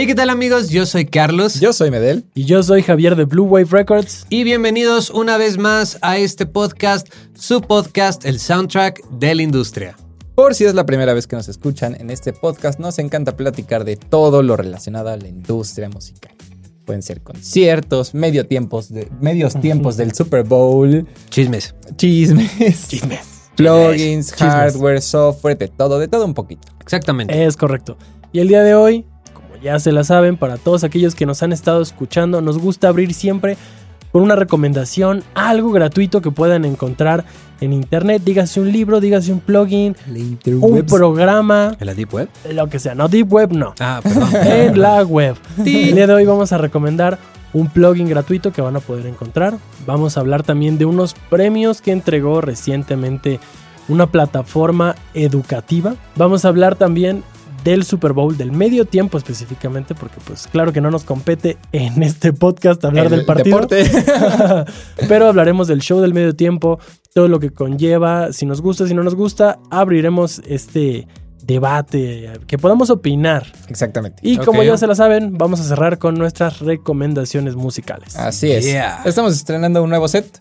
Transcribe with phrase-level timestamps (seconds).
[0.00, 0.68] Hey, ¿qué tal amigos?
[0.68, 1.58] Yo soy Carlos.
[1.58, 2.24] Yo soy Medel.
[2.32, 4.26] Y yo soy Javier de Blue Wave Records.
[4.30, 9.96] Y bienvenidos una vez más a este podcast, su podcast, el soundtrack de la industria.
[10.36, 13.82] Por si es la primera vez que nos escuchan en este podcast, nos encanta platicar
[13.82, 16.30] de todo lo relacionado a la industria musical.
[16.84, 21.74] Pueden ser conciertos, medio tiempos de, medios tiempos del Super Bowl, Chismes.
[21.96, 23.50] chismes, Chismes.
[23.56, 24.52] plugins, Chismes.
[24.52, 26.68] hardware, software, de todo, de todo un poquito.
[26.80, 27.44] Exactamente.
[27.44, 27.98] Es correcto.
[28.32, 29.04] Y el día de hoy,
[29.62, 33.14] ya se la saben, para todos aquellos que nos han estado escuchando, nos gusta abrir
[33.14, 33.56] siempre
[34.12, 37.24] con una recomendación, algo gratuito que puedan encontrar
[37.60, 38.22] en internet.
[38.24, 39.96] Dígase un libro, dígase un plugin,
[40.46, 42.28] un programa, ¿En la Deep Web?
[42.52, 42.94] lo que sea.
[42.94, 43.74] No Deep Web, no.
[43.80, 44.30] Ah, perdón.
[44.46, 45.36] en la web.
[45.58, 45.64] El
[45.94, 47.18] día de hoy vamos a recomendar
[47.52, 49.54] un plugin gratuito que van a poder encontrar.
[49.86, 53.40] Vamos a hablar también de unos premios que entregó recientemente
[53.88, 55.94] una plataforma educativa.
[56.16, 57.24] Vamos a hablar también
[57.64, 62.02] del Super Bowl, del medio tiempo específicamente, porque pues claro que no nos compete en
[62.02, 63.60] este podcast hablar El del partido.
[63.60, 63.90] deporte.
[65.08, 66.78] Pero hablaremos del show del medio tiempo,
[67.14, 71.06] todo lo que conlleva, si nos gusta, si no nos gusta, abriremos este
[71.42, 73.46] debate, que podamos opinar.
[73.68, 74.18] Exactamente.
[74.22, 78.16] Y como ya se la saben, vamos a cerrar con nuestras recomendaciones musicales.
[78.16, 78.66] Así es.
[78.66, 79.00] Yeah.
[79.06, 80.40] Estamos estrenando un nuevo set.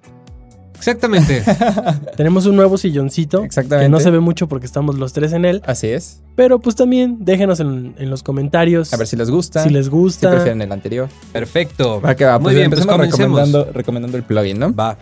[0.77, 1.43] Exactamente.
[2.17, 3.85] Tenemos un nuevo silloncito, Exactamente.
[3.85, 6.21] que no se ve mucho porque estamos los tres en él, Así es.
[6.35, 9.63] pero pues también déjenos en, en los comentarios A ver si les gusta.
[9.63, 10.29] si les si gusta.
[10.31, 11.09] prefieren el anterior.
[11.33, 11.99] Perfecto.
[12.01, 12.37] Va que va.
[12.39, 13.37] Muy Pues bien, pues empecemos comencemos.
[13.39, 14.73] recomendando, recomendando el plugin, ¿no?
[14.73, 14.97] Va.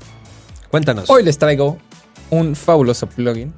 [0.72, 1.10] Cuéntanos.
[1.10, 1.78] Hoy les traigo
[2.30, 3.54] un fabuloso plugin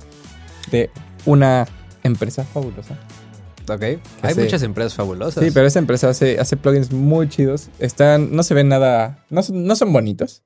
[0.72, 0.90] de
[1.26, 1.68] una
[2.04, 2.98] empresa fabulosa.
[3.70, 3.82] Ok.
[4.22, 5.44] Hay muchas empresas fabulosas.
[5.44, 7.70] Sí, pero esta empresa hace, hace plugins muy chidos.
[7.80, 10.44] Están, no se ven nada, no, no son bonitos,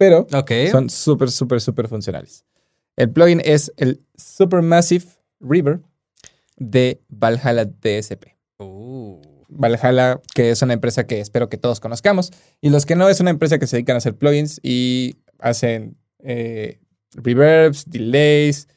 [0.00, 0.26] pero
[0.70, 2.46] son súper, súper, súper funcionales.
[2.96, 5.04] El plugin es el Supermassive
[5.40, 5.80] River
[6.56, 8.28] de Valhalla DSP.
[8.56, 9.20] Uh.
[9.50, 12.30] Valhalla, que es una empresa que espero que todos conozcamos.
[12.62, 15.98] Y los que no, es una empresa que se dedican a hacer plugins y hacen
[16.20, 16.80] eh,
[17.12, 18.68] reverbs, delays,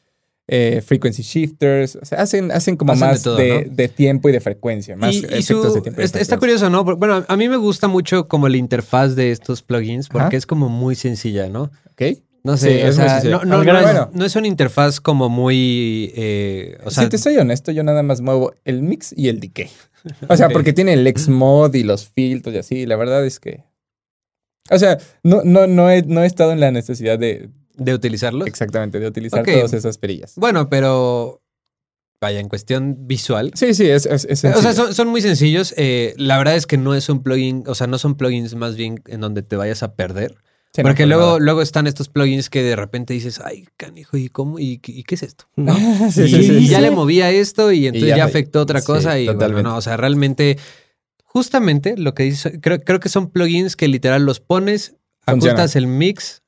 [0.48, 1.96] eh, frequency shifters.
[1.96, 3.74] O sea, hacen, hacen como Hacen más de, todo, de- ¿no?
[3.74, 4.96] de tiempo y de frecuencia.
[4.96, 6.84] Más Y- y efectos su- de tiempo y está, está curioso, ¿no?
[6.84, 10.36] Bueno, a mí me gusta mucho como la interfaz de estos plugins porque Ajá.
[10.36, 11.70] es como muy sencilla, ¿no?
[11.92, 12.18] ¿Ok?
[12.42, 14.10] No Sí, sé, o sea, no, es, Bueno.
[14.12, 16.12] no es una interfaz como muy...
[16.14, 19.40] eh, o sea, si te soy honesto, yo nada más muevo el mix y el
[19.40, 19.70] decay.
[20.28, 22.84] O sea, porque tiene el Xmod y los filtros y así.
[22.84, 23.64] La verdad es que.
[24.70, 28.46] O sea, no, no, no, he, no he estado en la necesidad de de utilizarlos.
[28.46, 29.48] exactamente de utilizar Ok.
[29.52, 30.34] todas esas perillas.
[30.36, 31.40] Bueno, pero
[32.20, 33.50] vaya, en cuestión visual.
[33.54, 35.74] Sí, sí, es, es, es O sea, son, son muy sencillos.
[35.76, 38.76] eh, la verdad es que no es un plugin, o sea, no son plugins más
[38.76, 40.36] bien en donde te vayas a perder.
[40.72, 44.28] Sí, porque por luego, luego están estos plugins que de repente dices, ay, canijo, ¿y
[44.28, 44.58] cómo?
[44.58, 45.44] ¿Y, qué- y qué es esto?
[45.54, 45.72] ¿no?
[46.10, 49.18] Sí, y sí, ya le movía esto y entonces ya afectó otra cosa.
[49.20, 50.58] y bueno, no, o sea, realmente,
[51.24, 54.96] justamente lo que dice, creo, creo que son plugins que literal los pones,
[55.26, 55.52] Funciona.
[55.54, 56.42] ajustas el mix,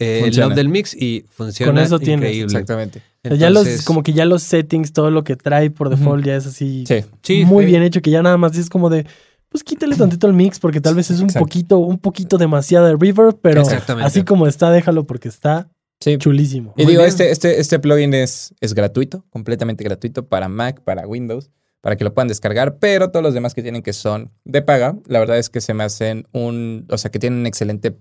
[0.00, 1.72] eh, el del mix y funciona.
[1.72, 2.30] Con eso tienes.
[2.30, 2.44] increíble.
[2.58, 3.02] Exactamente.
[3.38, 6.46] Ya los, como que ya los settings, todo lo que trae por default ya es
[6.46, 7.04] así Sí.
[7.22, 9.04] sí, muy bien hecho, que ya nada más es como de,
[9.50, 11.44] pues quítale tantito el mix, porque tal vez es un Exacto.
[11.44, 13.62] poquito, un poquito demasiado de reverb, pero
[14.02, 15.68] así como está, déjalo porque está
[16.00, 16.16] Sí.
[16.16, 16.72] chulísimo.
[16.78, 17.08] Y Muy digo, bien.
[17.10, 21.50] este, este, este plugin es, es gratuito, completamente gratuito para Mac, para Windows,
[21.82, 24.96] para que lo puedan descargar, pero todos los demás que tienen que son de paga,
[25.06, 27.98] la verdad es que se me hacen un, o sea, que tienen una excelente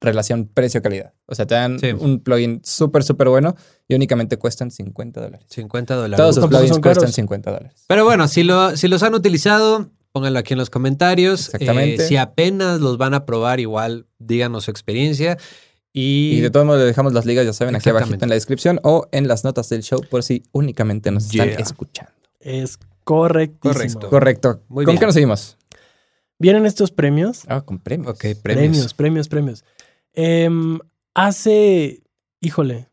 [0.00, 1.14] relación precio-calidad.
[1.26, 1.88] O sea, te dan Sí.
[1.98, 3.56] un plugin súper, súper bueno
[3.88, 5.46] y únicamente cuestan 50 dólares.
[5.50, 6.16] 50 dólares.
[6.16, 7.14] Todos los plugins son cuestan caros.
[7.14, 7.84] 50 dólares.
[7.88, 11.46] Pero bueno, si, lo, si los han utilizado, pónganlo aquí en los comentarios.
[11.46, 12.04] Exactamente.
[12.04, 15.38] Eh, si apenas los van a probar, igual díganos su experiencia.
[15.92, 18.24] Y, Y de todos modos, les dejamos las ligas, ya saben, aquí abajito Exactamente.
[18.26, 21.58] en la descripción o en las notas del show por si únicamente nos están Yeah.
[21.58, 22.12] escuchando.
[22.40, 23.72] Es correctísimo.
[23.72, 24.10] Correcto.
[24.10, 24.62] Correcto.
[24.68, 25.00] Muy ¿Con bien.
[25.00, 25.56] qué nos seguimos?
[26.38, 27.44] Vienen estos premios.
[27.48, 28.12] Ah, con premios.
[28.12, 28.42] Ok, premios.
[28.42, 29.64] Premios, premios, premios.
[30.16, 30.78] Em,
[31.14, 32.02] hace,
[32.40, 32.88] híjole,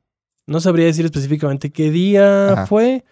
[0.46, 2.68] no sabría decir específicamente qué día Ajá.
[2.68, 3.06] fue,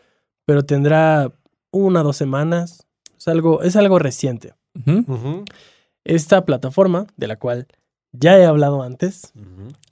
[0.46, 1.32] pero tendrá
[1.72, 2.86] una, dos semanas.
[3.18, 4.54] Es algo, es algo reciente.
[6.04, 7.68] Esta plataforma, de la cual
[8.12, 9.32] ya he hablado antes.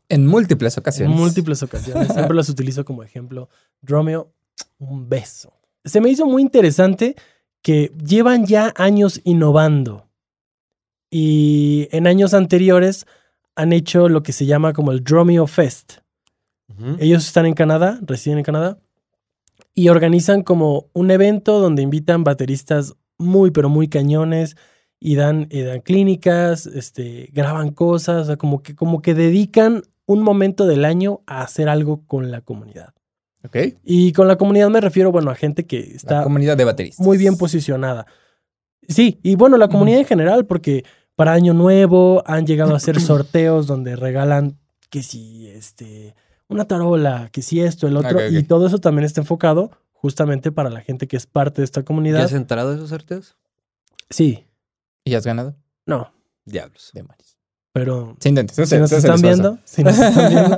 [0.10, 1.18] En múltiples en ocasiones.
[1.18, 3.50] múltiples ocasiones, siempre las utilizo como ejemplo.
[3.82, 4.34] Dromeo,
[4.80, 5.54] un beso.
[5.86, 7.16] Se me hizo muy interesante
[7.62, 10.08] que llevan ya años innovando.
[11.10, 13.06] Y en años anteriores
[13.60, 15.98] han hecho lo que se llama como el Dromeo Fest.
[17.00, 18.78] Ellos están en Canadá, residen en Canadá,
[19.74, 24.56] y organizan como un evento donde invitan bateristas muy, pero muy cañones
[24.98, 29.84] y dan, y dan clínicas, este, graban cosas, o sea, como que, como que dedican
[30.06, 32.94] un momento del año a hacer algo con la comunidad.
[33.44, 33.58] Ok.
[33.84, 37.06] Y con la comunidad me refiero, bueno, a gente que La está comunidad de bateristas.
[37.06, 38.06] muy bien posicionada.
[38.88, 40.86] Sí, y bueno, la comunidad en general, porque
[41.20, 44.58] para Año Nuevo han llegado a hacer sorteos donde regalan
[44.90, 46.16] que si este
[46.48, 50.70] una tarola, que si esto, el otro, y todo eso también está enfocado justamente para
[50.70, 52.22] la gente que es parte de esta ¿Ya comunidad.
[52.22, 53.36] has entrado a esos sorteos?
[54.10, 54.46] Sí,
[55.04, 55.58] ¿Y has ganado?
[55.86, 56.10] no,
[56.46, 56.92] Diablos.
[56.94, 57.38] Demonios.
[57.74, 58.70] pero intentes.
[58.70, 60.58] si nos están viendo, si nos están viendo.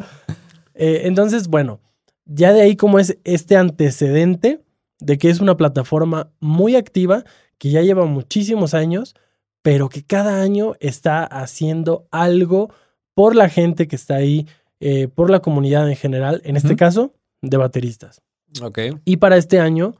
[0.76, 1.80] Eh, entonces, bueno,
[2.26, 4.64] ya de ahí como es este antecedente
[5.00, 7.24] de que es una plataforma muy activa,
[7.58, 9.16] que ya lleva muchísimos años,
[9.62, 12.74] pero que cada año está haciendo algo
[13.14, 14.48] por la gente que está ahí,
[14.80, 18.22] eh, por la comunidad en general, en este caso, de bateristas.
[18.62, 18.80] Ok.
[19.06, 19.96] Y para este año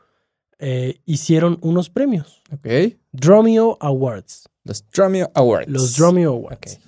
[0.60, 2.68] eh, hicieron unos premios, Ok.
[3.12, 4.50] Dromio Awards.
[4.64, 5.68] Los Drumeo Awards.
[5.70, 6.80] Los Dromio Awards.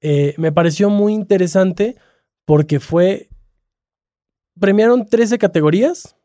[0.00, 1.96] Eh, me pareció muy interesante
[2.44, 3.28] porque fue.
[4.58, 6.16] Premiaron 13 categorías,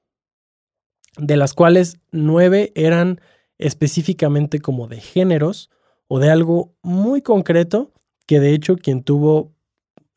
[1.18, 3.20] de las cuales 9 eran
[3.58, 5.70] específicamente como de géneros
[6.14, 7.94] o de algo muy concreto,
[8.26, 9.54] que de hecho quien tuvo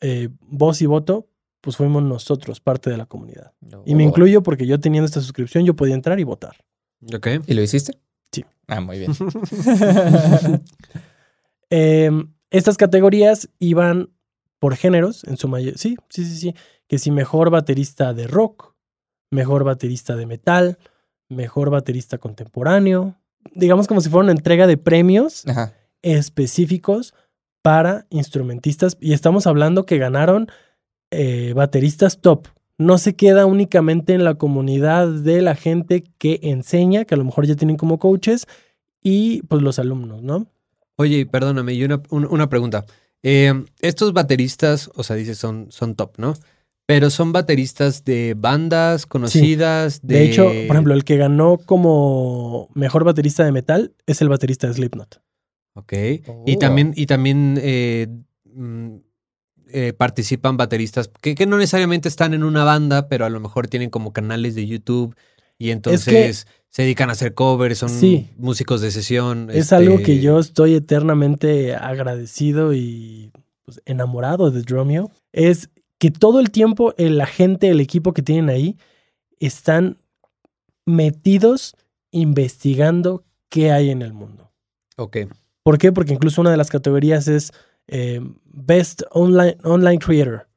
[0.00, 1.28] eh, voz y voto,
[1.60, 3.52] pues fuimos nosotros, parte de la comunidad.
[3.86, 4.08] Y me Oh.
[4.08, 6.56] incluyo porque yo teniendo esta suscripción, yo podía entrar y votar.
[7.14, 7.28] Ok.
[7.46, 7.96] ¿Y lo hiciste?
[8.32, 8.44] Sí.
[8.66, 9.12] Ah, muy bien.
[11.70, 12.10] Eh,
[12.50, 14.10] estas categorías iban
[14.58, 15.76] por géneros, en su mayoría.
[15.76, 16.54] Sí, sí, sí, sí.
[16.86, 18.74] Que si mejor baterista de rock,
[19.30, 20.78] mejor baterista de metal,
[21.28, 23.16] mejor baterista contemporáneo.
[23.54, 25.72] Digamos como si fuera una entrega de premios Ajá.
[26.04, 27.14] Específicos
[27.62, 28.96] para instrumentistas.
[29.00, 30.48] Y estamos hablando que ganaron
[31.10, 32.46] eh, bateristas top.
[32.78, 37.24] No se queda únicamente en la comunidad de la gente que enseña, que a lo
[37.24, 38.46] mejor ya tienen como coaches,
[39.02, 40.46] y pues los alumnos, ¿no?
[40.96, 42.84] Oye, y perdóname, y una, un- una pregunta.
[43.22, 46.34] Eh, estos bateristas, o sea, dices, son, son top, ¿no?
[46.86, 50.14] Pero son bateristas de bandas conocidas, de...
[50.16, 54.66] De hecho, por ejemplo, el que ganó como mejor baterista de metal es el baterista
[54.66, 55.20] de Slipknot.
[55.74, 55.92] Ok.
[55.92, 56.22] Y
[56.56, 56.58] Oh.
[56.58, 58.06] también, y también eh,
[58.44, 58.96] mm,
[59.68, 63.66] eh, participan bateristas que, que no necesariamente están en una banda, pero a lo mejor
[63.68, 65.16] tienen como canales de YouTube
[65.58, 68.28] y entonces se dedican a hacer covers, son Sí.
[68.36, 69.48] músicos de sesión.
[69.50, 73.32] Es este, algo que yo estoy eternamente agradecido y
[73.64, 75.10] pues, enamorado de Dromio.
[75.32, 78.76] Es que todo el tiempo la gente, el equipo que tienen ahí,
[79.40, 79.96] están
[80.86, 81.74] metidos
[82.10, 84.52] investigando qué hay en el mundo.
[84.96, 85.18] Ok.
[85.64, 85.90] ¿Por qué?
[85.92, 87.52] Porque incluso una de las categorías es
[87.88, 90.48] eh, Best Online, Online Creator.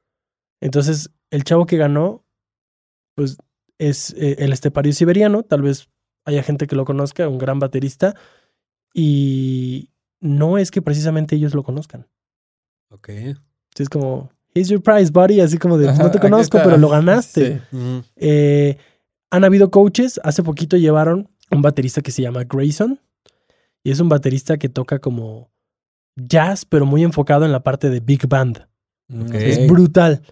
[0.62, 2.24] Entonces, el chavo que ganó,
[3.16, 3.38] pues
[3.80, 5.44] es eh, el estepario siberiano.
[5.44, 5.88] Tal vez
[6.26, 8.16] haya gente que lo conozca, un gran baterista.
[8.94, 12.08] Y no es que precisamente ellos lo conozcan.
[12.90, 13.10] Ok.
[13.76, 15.40] Sí, Es como, here's your prize, buddy.
[15.40, 17.62] Así como de, "Pues, no te conozco, pero lo ganaste.
[17.72, 18.04] Sí.
[18.18, 18.78] Eh,
[19.30, 20.20] han habido coaches.
[20.24, 23.00] Hace poquito llevaron un baterista que se llama Grayson.
[23.88, 25.50] Y es un baterista que toca como
[26.18, 28.68] jazz, pero muy enfocado en la parte de big band.
[29.32, 30.24] Es brutal.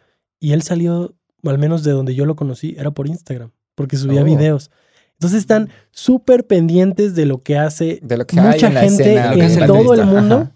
[0.41, 4.23] Y él salió, al menos de donde yo lo conocí, era por Instagram, porque subía
[4.23, 4.25] Oh.
[4.25, 4.71] videos.
[5.13, 9.33] Entonces están súper pendientes de lo que hace De lo que Mucha en gente escena,
[9.33, 10.35] en todo el mundo.
[10.35, 10.51] Ajá.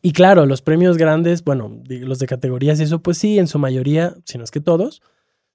[0.00, 3.58] Y claro, los premios grandes, bueno, los de categorías y eso, pues sí, en su
[3.58, 5.02] mayoría, si no es que todos,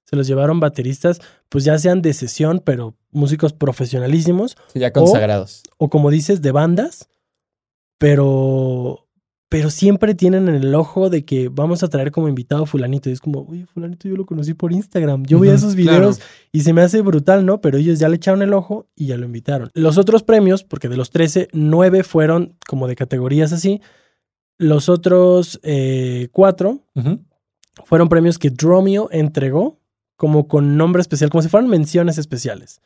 [0.08, 1.20] se los llevaron bateristas,
[1.50, 5.62] pues ya sean de sesión, pero músicos profesionalísimos, Sí, ya consagrados.
[5.76, 7.08] o como dices, de bandas,
[7.98, 9.06] pero,
[9.48, 13.08] pero siempre tienen en el ojo de que vamos a traer como invitado a fulanito.
[13.08, 15.24] Y es como, oye, fulanito yo lo conocí por Instagram.
[15.24, 15.98] Yo veía Ujú, esos claro.
[16.00, 16.20] videos
[16.52, 17.60] y se me hace brutal, ¿no?
[17.60, 19.70] Pero ellos ya le echaron el ojo y ya lo invitaron.
[19.74, 23.80] Los otros premios, porque de los 13, 9 fueron como de categorías así.
[24.58, 26.80] Los otros eh, cuatro
[27.84, 29.80] fueron premios que Dromio entregó
[30.16, 32.80] como con nombre especial, como si fueran menciones especiales.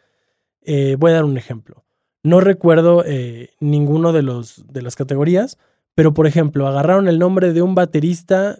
[0.63, 1.85] Eh, voy a dar un ejemplo.
[2.23, 5.59] No recuerdo eh, ninguno de, los, de las categorías,
[5.95, 8.59] pero por ejemplo, agarraron el nombre de un baterista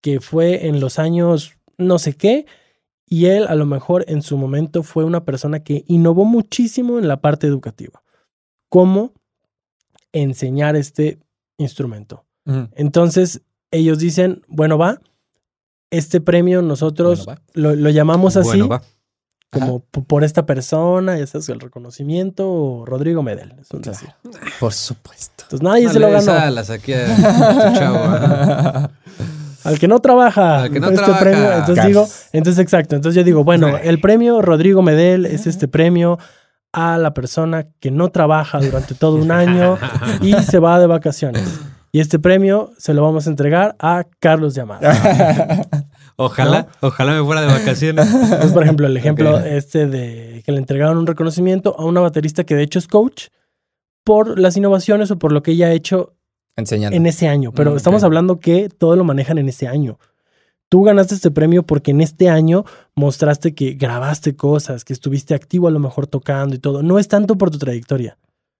[0.00, 2.46] que fue en los años no sé qué,
[3.06, 7.08] y él a lo mejor en su momento fue una persona que innovó muchísimo en
[7.08, 8.02] la parte educativa.
[8.68, 9.12] Cómo
[10.12, 11.18] enseñar este
[11.58, 12.24] instrumento.
[12.74, 15.00] Entonces, ellos dicen, bueno, va,
[15.96, 18.82] este premio nosotros Bueno, lo, lo llamamos así, Bueno, va.
[19.50, 23.54] como por esta persona, ya sabes, el reconocimiento, o Rodrigo Medel.
[23.60, 23.98] es un Claro.
[24.60, 25.44] Por supuesto.
[25.44, 26.64] Entonces, nadie se lo ganó.
[26.64, 27.98] saqué a chavo.
[27.98, 28.90] ajá.
[29.64, 30.64] Al que no trabaja.
[30.64, 31.24] Al que no con este trabaja.
[31.24, 31.50] premio.
[31.52, 31.86] Entonces Gas.
[31.86, 32.96] digo, entonces exacto.
[32.96, 36.18] Entonces yo digo, bueno, el premio Rodrigo Medel es este premio
[36.72, 39.78] a la persona que no trabaja durante todo un año
[40.20, 41.60] y se va de vacaciones.
[41.94, 45.64] Y este premio se lo vamos a entregar a Carlos Llamada.
[46.16, 48.12] Ojalá, ojalá me fuera de vacaciones.
[48.12, 52.42] Entonces, por ejemplo, el ejemplo este de que le entregaron un reconocimiento a una baterista
[52.42, 53.26] que de hecho es coach,
[54.04, 56.14] por las innovaciones o por lo que ella ha hecho
[56.56, 56.96] Enseñando.
[56.96, 57.52] en ese año.
[57.52, 59.98] Pero Mm, estamos hablando que todo lo manejan en ese año.
[60.68, 62.64] Tú ganaste este premio porque en este año
[62.96, 66.82] mostraste que grabaste cosas, que estuviste activo a lo mejor tocando y todo.
[66.82, 68.18] No es tanto por tu trayectoria,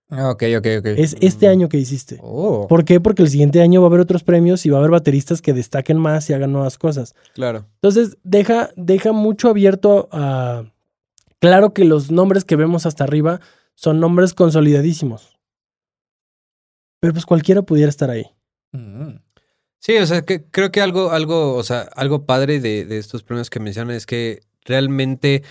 [0.09, 0.85] Ok, ok, ok.
[0.85, 2.19] es este año que hiciste.
[2.21, 2.67] Oh.
[2.67, 2.99] ¿Por qué?
[2.99, 5.53] Porque el siguiente año va a haber otros premios y va a haber bateristas que
[5.53, 7.15] destaquen más y hagan nuevas cosas.
[7.33, 7.65] Claro.
[7.75, 10.71] Entonces, deja, deja mucho abierto a...
[11.39, 13.41] Claro que los nombres que vemos hasta arriba
[13.73, 15.37] son nombres consolidadísimos.
[16.99, 18.25] Pero pues cualquiera pudiera estar ahí.
[18.71, 19.17] Mm.
[19.79, 23.23] Sí, o sea, que creo que algo, algo, o sea, algo padre de, de estos
[23.23, 25.43] premios que mencionan es que realmente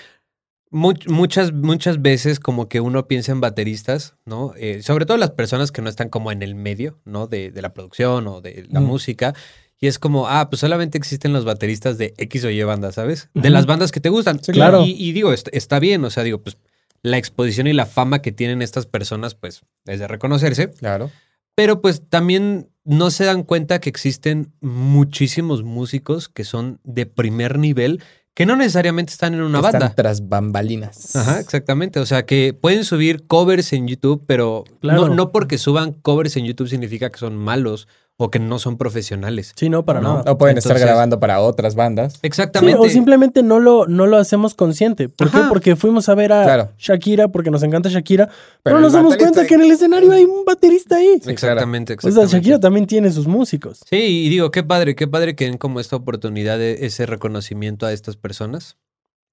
[0.74, 4.52] mu- muchas, muchas veces como que uno piensa en bateristas, ¿no?
[4.56, 7.26] Eh, sobre todo las personas que no están como en el medio, ¿no?
[7.26, 9.34] De, de la producción o de la música.
[9.80, 13.28] Y es como, ah, pues solamente existen los bateristas de X o Y banda, ¿sabes?
[13.34, 14.42] De las bandas que te gustan.
[14.42, 14.84] Sí, claro.
[14.84, 16.56] Y, y digo, est- está bien, o sea, digo, pues
[17.02, 20.70] la exposición y la fama que tienen estas personas, pues es de reconocerse.
[20.70, 21.10] Claro.
[21.54, 27.58] Pero pues también no se dan cuenta que existen muchísimos músicos que son de primer
[27.58, 28.02] nivel
[28.34, 29.94] que no necesariamente están en una Están banda.
[29.94, 31.14] tras bambalinas.
[31.16, 32.00] Ajá, exactamente.
[32.00, 35.08] O sea, que pueden subir covers en YouTube, pero Claro.
[35.08, 37.86] no, no porque suban covers en YouTube significa que son malos
[38.16, 39.52] o que no son profesionales.
[39.56, 40.18] Sí, no, para No.
[40.18, 40.33] nada.
[40.33, 42.12] O pueden estar grabando para otras bandas.
[42.12, 42.78] Sí, Exactamente.
[42.78, 45.09] o simplemente no lo, no lo hacemos consciente.
[45.09, 45.38] ¿Por qué?
[45.49, 46.68] Porque fuimos a ver a Claro.
[46.78, 48.28] Shakira, porque nos encanta Shakira,
[48.62, 51.18] pero, el nos damos cuenta que en el escenario hay un baterista ahí.
[51.23, 52.37] Sí, Exactamente, O sea, exactamente.
[52.37, 53.80] Shakira también tiene sus músicos.
[53.90, 57.85] Sí, y digo, qué padre, qué padre que den como esta oportunidad de ese reconocimiento
[57.87, 58.76] a estas personas.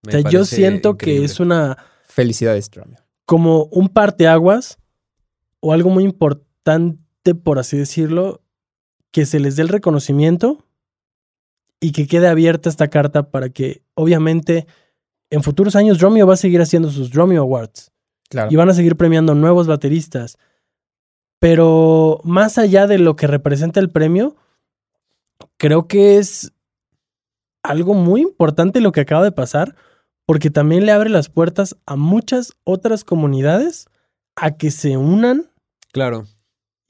[0.08, 2.98] O sea, yo siento que es una Felicidades, Drumeo.
[3.28, 4.80] como un parteaguas
[5.60, 8.41] o algo muy importante, por así decirlo,
[9.12, 10.64] que se les dé el reconocimiento
[11.80, 14.68] y que quede abierta esta carta para que, obviamente,
[15.30, 17.92] en futuros años Dromio va a seguir haciendo sus Dromio Awards
[18.30, 18.50] Claro.
[18.52, 20.38] y van a seguir premiando nuevos bateristas.
[21.40, 24.36] Pero más allá de lo que representa el premio,
[25.58, 26.54] creo que es
[27.64, 29.76] algo muy importante lo que acaba de pasar,
[30.26, 33.88] porque también le abre las puertas a muchas otras comunidades
[34.36, 35.50] a que se unan
[35.92, 36.26] Claro.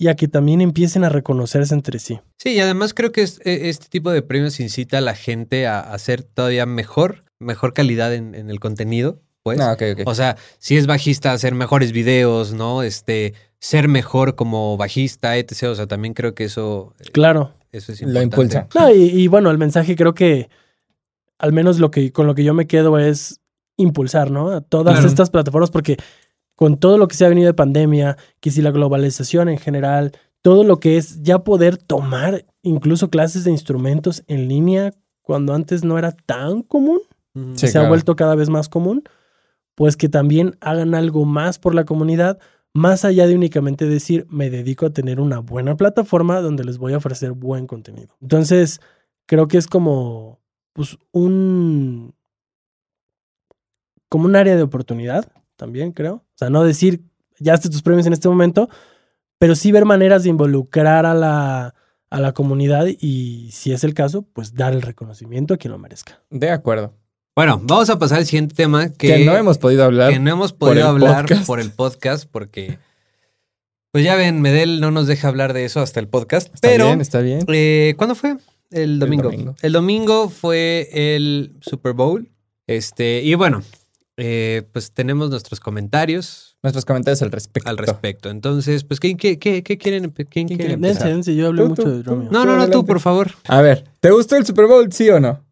[0.01, 2.19] Y a que también empiecen a reconocerse entre sí.
[2.39, 5.67] Sí, y además creo que es- e- este tipo de premios incita a la gente
[5.67, 9.59] a hacer todavía mejor, mejor calidad en, en el contenido, pues.
[9.59, 9.83] No, ok.
[10.05, 12.81] O sea, si es bajista, hacer mejores videos, ¿no?
[12.81, 15.65] Este, ser mejor como bajista, etc.
[15.65, 17.53] O sea, también creo que eso, Claro.
[17.71, 18.57] eso es Lo importante.
[18.57, 18.67] impulsa.
[18.79, 20.49] No, y, y bueno, el mensaje creo que
[21.37, 23.39] al menos lo que con lo que yo me quedo es
[23.77, 24.49] impulsar, ¿no?
[24.49, 25.07] A todas Claro.
[25.07, 25.97] estas plataformas, porque
[26.61, 30.11] con todo lo que se ha venido de pandemia, que si la globalización en general,
[30.43, 35.83] todo lo que es ya poder tomar incluso clases de instrumentos en línea cuando antes
[35.83, 36.99] no era tan común.
[37.55, 39.01] Sí, se ha vuelto cada vez más común,
[39.73, 42.37] pues que también hagan algo más por la comunidad,
[42.75, 46.93] más allá de únicamente decir, me dedico a tener una buena plataforma donde les voy
[46.93, 48.15] a ofrecer buen contenido.
[48.21, 48.81] Entonces,
[49.25, 50.39] creo que es como,
[50.73, 52.13] pues, un,
[54.09, 55.25] como un área de oportunidad,
[55.61, 56.15] también creo.
[56.15, 57.03] O sea, no decir,
[57.37, 58.67] ya esté tus premios en este momento,
[59.37, 61.75] pero sí ver maneras de involucrar a la,
[62.09, 65.77] a la comunidad y, si es el caso, pues dar el reconocimiento a quien lo
[65.77, 66.19] merezca.
[66.31, 66.95] De acuerdo.
[67.35, 70.11] Bueno, vamos a pasar al siguiente tema que, Que, no hemos podido hablar.
[70.11, 71.45] que no hemos podido el hablar podcast.
[71.45, 72.79] por el podcast porque,
[73.91, 76.51] pues ya ven, Medel no nos deja hablar de eso hasta el podcast.
[76.55, 77.45] Está pero, bien, está bien.
[77.49, 78.35] eh, ¿cuándo fue?
[78.71, 79.29] El domingo.
[79.29, 79.55] domingo.
[79.61, 82.31] El domingo fue el Super Bowl.
[82.65, 83.61] Este, y bueno,
[84.23, 87.69] eh, pues tenemos nuestros comentarios Nuestros comentarios al respecto.
[87.71, 88.29] al respecto.
[88.29, 90.11] Entonces, pues, ¿quién, qué, qué, qué quieren?
[90.11, 91.07] ¿Quién ¿Quién quiere quiere empezar?
[91.07, 92.03] Dense, dense, yo hablé Tú, mucho tú, de.
[92.03, 92.29] Romeo.
[92.31, 93.31] No, no, no, tú, por favor.
[93.47, 95.43] A ver, ¿te gustó el Super Bowl, sí o no?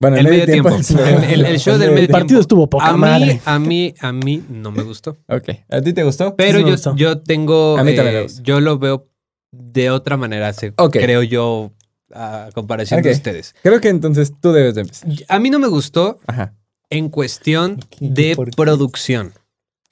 [0.00, 0.70] Bueno, El medio tiempo.
[0.70, 2.40] El- el- el show del El medio partido tiempo.
[2.40, 3.40] estuvo poca A mí, madre.
[3.44, 5.18] a mí, a mí no me gustó.
[5.28, 5.50] Ok.
[5.68, 6.34] ¿A ti te gustó?
[6.36, 6.96] Pero Sí yo, gustó.
[6.96, 7.76] yo tengo.
[7.78, 8.42] A mí también eh, gustó.
[8.42, 9.08] yo lo veo
[9.52, 11.70] de otra manera, se- creo yo,
[12.12, 13.54] a comparación de ustedes.
[13.62, 15.08] Creo que entonces tú debes de empezar.
[15.28, 16.54] A mí no me gustó Ajá.
[16.90, 19.32] En cuestión de producción.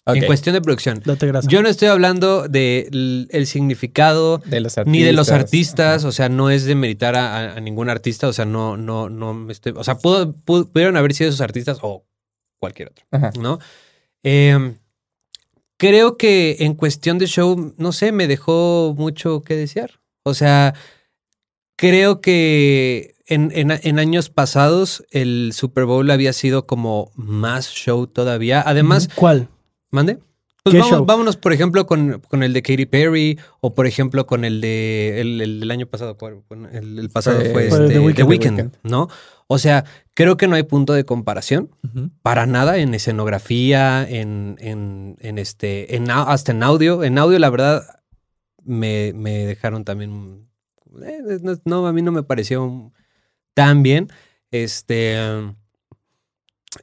[0.06, 1.02] En cuestión de producción.
[1.48, 4.90] Yo no estoy hablando del el significado De los artistas.
[4.92, 8.26] ni de los artistas, o sea, no es de meritar a, a- a ningún artista,
[8.26, 11.78] o sea, no, no, no me estoy, o sea, pudo- pudieron haber sido esos artistas
[11.82, 12.06] o
[12.58, 13.32] cualquier otro, Ajá.
[13.38, 13.58] ¿no?
[14.22, 14.76] Eh,
[15.76, 20.00] creo que en cuestión de show, no sé, me dejó mucho que desear.
[20.24, 20.74] O sea,
[21.76, 28.06] creo que en, en- en años pasados el Super Bowl había sido como más show
[28.06, 28.62] todavía.
[28.66, 29.48] Además, ¿Cuál?
[29.90, 30.18] ¿mande?
[30.64, 34.60] Pues vamos, vámonos, por ejemplo, con, el de Katy Perry o, por ejemplo, con el
[34.60, 36.16] de el, año pasado.
[36.72, 39.08] El, pasado fue, este, The, Weeknd, ¿no?
[39.46, 41.70] O sea, creo que no hay punto de comparación
[42.22, 47.02] para nada en escenografía, en, en, este, en, hasta en audio.
[47.02, 48.00] En audio, la verdad,
[48.62, 50.48] me, me dejaron también.
[51.02, 52.92] Eh, no, a mí no me pareció
[53.58, 54.06] tan bien.
[54.52, 55.18] Este.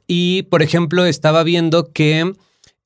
[0.06, 2.34] Y, por ejemplo, estaba viendo que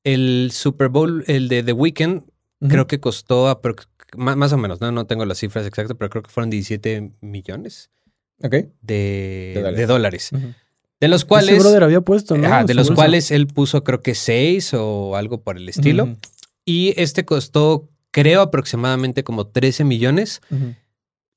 [0.05, 2.21] el Super Bowl, el de The Weeknd,
[2.69, 3.59] creo que costó
[4.15, 4.93] más, o menos, ¿no?
[4.93, 7.89] no tengo las cifras exactas, pero creo que fueron 17 millones
[8.81, 10.29] de, dólares.
[11.01, 11.65] De los cuales.
[11.65, 12.65] había puesto, ¿no?
[12.65, 16.15] de los cuales él puso, creo que 6 o algo por el estilo.
[16.63, 20.41] Y este costó, creo, aproximadamente como 13 millones.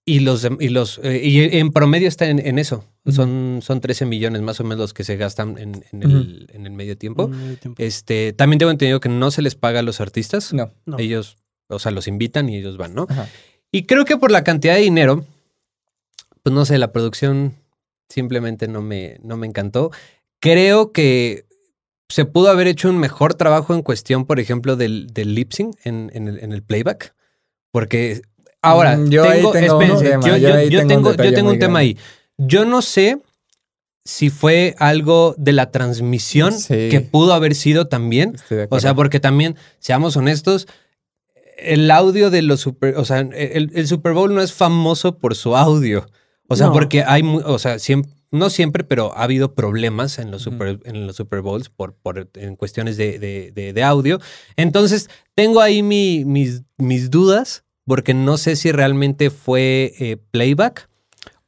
[0.06, 2.84] Y los, y los eh, y en promedio está en, eso.
[3.10, 7.30] son, son 13 millones más o menos los que se gastan en, el, medio tiempo.
[7.78, 10.52] Este, también tengo entendido que no se les paga a los artistas.
[10.52, 10.70] No.
[10.98, 13.06] Ellos, o sea, los invitan y ellos van, ¿no?
[13.72, 15.24] Y creo que por la cantidad de dinero,
[16.42, 17.54] pues no sé, la producción
[18.10, 19.90] simplemente no me, no me encantó.
[20.38, 21.46] Creo que
[22.10, 25.74] se pudo haber hecho un mejor trabajo en cuestión, por ejemplo, del, del lip sync
[25.84, 27.14] en, el, en el playback.
[27.70, 28.20] Porque
[28.64, 31.98] Ahora, yo tengo, tengo un tema, yo, tengo, un, tema ahí.
[32.38, 33.18] Yo no sé
[34.04, 38.36] si fue algo de la transmisión que pudo haber sido también.
[38.70, 40.66] O sea, porque también, seamos honestos,
[41.56, 45.56] el audio de los Super, o sea, el, Super Bowl no es famoso por su
[45.56, 46.06] audio.
[46.48, 47.76] O sea, porque hay, o sea,
[48.30, 52.28] no siempre, pero ha habido problemas en los Super, en los Super Bowls por, por,
[52.34, 54.20] en cuestiones de, de, audio.
[54.56, 60.88] Entonces, tengo ahí mi, mis, mis dudas porque no sé si realmente fue eh, playback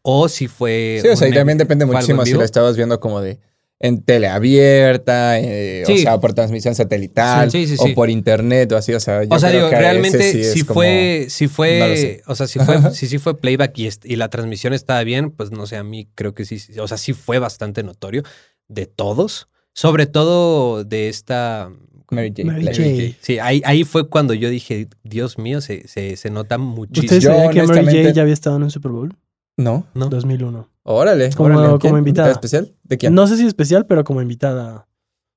[0.03, 1.01] o si fue.
[1.03, 3.41] Sí, o sea, y también depende muchísimo si lo estabas viendo como de
[3.79, 9.01] en tele abierta, eh, o sea, por transmisión satelital, o por internet, o así, o
[9.01, 13.07] sea, yo o sea, digo, realmente si fue, si fue, o sea, si fue, si
[13.07, 16.35] sí fue playback y, y, la transmisión estaba bien, pues no sé, a mí creo
[16.35, 18.23] que sí, o sea, sí fue bastante notorio
[18.69, 21.71] de todos, sobre todo de esta
[22.11, 23.17] Mary J.
[23.21, 27.17] Sí, ahí, ahí fue cuando yo dije, Dios mío, se, se, se nota muchísimo.
[27.17, 29.15] ¿Usted sabía que Mary J ya había estado en un Super Bowl?
[29.57, 29.87] No.
[29.95, 30.09] No.
[30.09, 30.69] 2001.
[30.83, 31.31] Órale.
[31.33, 32.31] Como, como invitada.
[32.31, 32.75] especial?
[32.85, 33.15] ¿De quién?
[33.15, 34.87] No sé si especial, pero como invitada.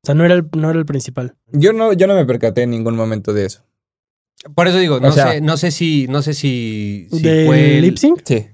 [0.04, 1.36] O sea, no era el, no era el principal.
[1.52, 3.64] Yo no, yo no me percaté en ningún momento de eso.
[4.56, 7.98] Por eso digo, no, sé, no sé si, no sé si, si ¿De fue lip
[7.98, 8.22] sync?
[8.24, 8.48] Sí.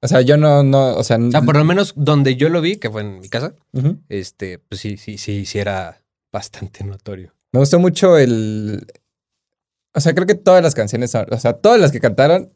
[0.00, 2.60] O sea, yo no, no, o sea, o sea, por lo menos donde yo lo
[2.60, 3.54] vi, que fue en mi casa,
[4.08, 6.02] este, pues sí, sí, sí, sí era
[6.34, 7.32] bastante notorio.
[7.52, 8.84] Me gustó mucho el.
[9.94, 12.52] O sea, creo que todas las canciones, o sea, todas las que cantaron,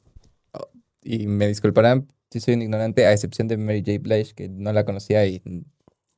[1.00, 4.00] y me disculparán si soy un ignorante, a excepción de Mary J.
[4.00, 5.40] Blige, que no la conocía y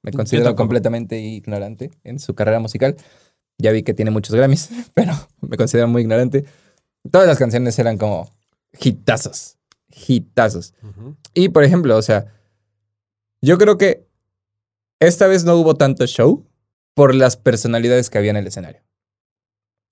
[0.03, 2.97] me considero completamente ignorante en su carrera musical.
[3.59, 6.47] Ya vi que tiene muchos Grammys, pero me considero muy ignorante.
[7.11, 8.31] Todas las canciones eran como
[8.73, 9.59] hitazos,
[9.91, 10.73] hitazos.
[11.35, 12.33] Y por ejemplo, o sea,
[13.43, 14.09] yo creo que
[14.99, 16.50] esta vez no hubo tanto show
[16.95, 18.83] por las personalidades que había en el escenario.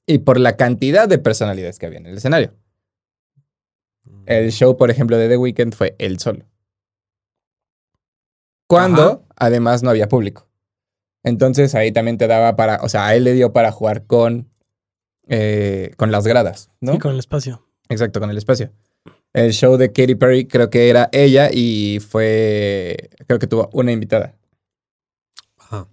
[0.07, 2.55] Y por la cantidad de personalidades que había en el escenario.
[4.27, 4.51] El mm.
[4.51, 6.47] show, por ejemplo, de The Weeknd fue él solo.
[8.67, 10.49] Cuando, además, no había público.
[11.25, 14.49] Entonces ahí también te daba para, o sea, a él le dio para jugar con,
[15.27, 16.95] eh, con las gradas, ¿no?
[16.95, 17.67] Y con el espacio.
[17.89, 18.73] Exacto, con el espacio.
[19.33, 23.93] El show de Katy Perry creo que era ella y fue, creo que tuvo una
[23.93, 24.38] invitada.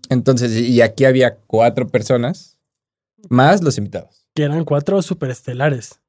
[0.10, 2.58] Entonces, y aquí había cuatro personas
[3.30, 4.28] más los invitados.
[4.34, 6.00] Que eran cuatro superestelares.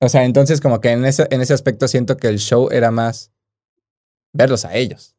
[0.00, 2.90] O sea, entonces como que en ese, en ese aspecto siento que el show era
[2.90, 3.30] más
[4.32, 5.16] verlos a ellos.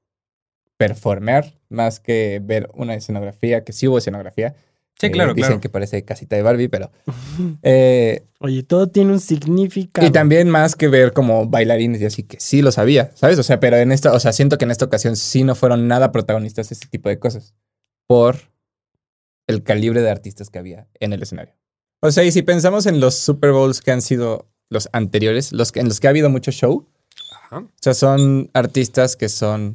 [0.78, 4.56] Performer más que ver una escenografía, que sí hubo escenografía.
[4.99, 6.91] Sí, claro, Dicen que parece casita de Barbie, pero...
[7.63, 10.08] Eh, Oye, todo tiene un significado.
[10.08, 13.39] Y también más que ver como bailarines y así, que sí lo sabía, ¿sabes?
[13.39, 15.88] O sea, pero en esta, o sea, siento que en esta ocasión sí no fueron
[15.88, 17.55] nada protagonistas de ese tipo de cosas.
[18.08, 18.38] Por
[19.47, 21.55] el calibre de artistas que había en el escenario.
[22.01, 25.71] O sea, y si pensamos en los Super Bowls que han sido los anteriores, los
[25.71, 26.88] que, en los que ha habido mucho show,
[27.51, 29.73] o sea, son artistas que son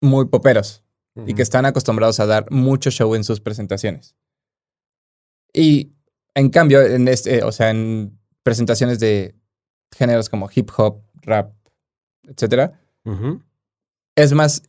[0.00, 0.85] muy poperos
[1.26, 4.16] y que están acostumbrados a dar mucho show en sus presentaciones.
[5.52, 5.92] Y
[6.34, 9.34] en cambio, en este, o sea, en presentaciones de
[9.96, 11.54] géneros como hip hop, rap,
[12.24, 12.80] etcétera,
[14.16, 14.62] es más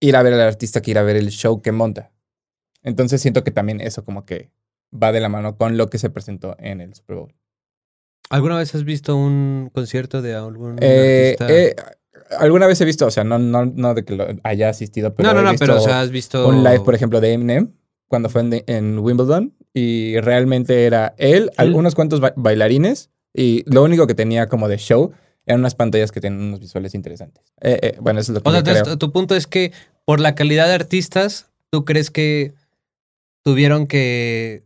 [0.00, 2.12] ir a ver al artista que ir a ver el show que monta.
[2.82, 4.50] Entonces siento que también eso como que
[4.92, 7.34] va de la mano con lo que se presentó en el Super Bowl.
[8.30, 11.52] ¿Alguna vez has visto un concierto de algún eh, artista?
[11.52, 11.76] Eh,
[12.38, 15.32] alguna vez he visto, o sea, no, no, no de que lo haya asistido, pero.
[15.32, 16.48] No, no, no, pero o sea, has visto.
[16.48, 17.72] Un live, por ejemplo, de Eminem
[18.08, 24.14] cuando fue en, Wimbledon y realmente era él, algunos cuantos bailarines y lo único que
[24.14, 25.12] tenía como de show
[25.44, 27.52] eran unas pantallas que tienen unos visuales interesantes.
[27.60, 29.72] Eh, eh, bueno, eso es lo que o sea, tu punto es que
[30.04, 32.54] por la calidad de artistas, ¿tú crees que
[33.42, 34.64] tuvieron que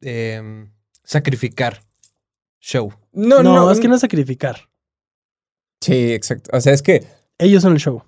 [0.00, 0.70] em,
[1.04, 1.82] sacrificar
[2.60, 2.92] show?
[3.12, 4.68] No, no, es que no sacrificar.
[5.80, 6.50] Sí, exacto.
[6.52, 7.06] O sea, es que...
[7.38, 8.02] Ellos son el show.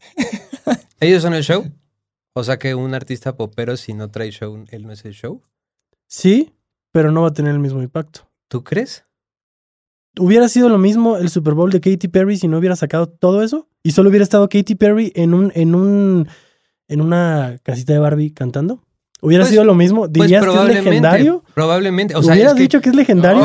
[1.00, 1.64] ¿Ellos son el show?
[2.32, 5.42] O sea que un artista popero si no trae show, él no es el show.
[6.06, 6.54] Sí,
[6.92, 8.28] pero no va a tener el mismo impacto.
[8.48, 9.04] ¿Tú crees?
[10.18, 13.42] ¿Hubiera sido lo mismo el Super Bowl de Katy Perry si no hubiera sacado todo
[13.42, 13.68] eso?
[13.82, 16.28] ¿Y solo hubiera estado Katy Perry en un, en un,
[16.88, 18.82] en una casita de Barbie cantando?
[19.20, 20.02] ¿Hubiera pues, sido lo mismo?
[20.02, 21.44] Pues ¿Dirías que es legendario?
[21.54, 22.14] Probablemente.
[22.16, 23.42] O sea, ¿Hubieras dicho que es legendario?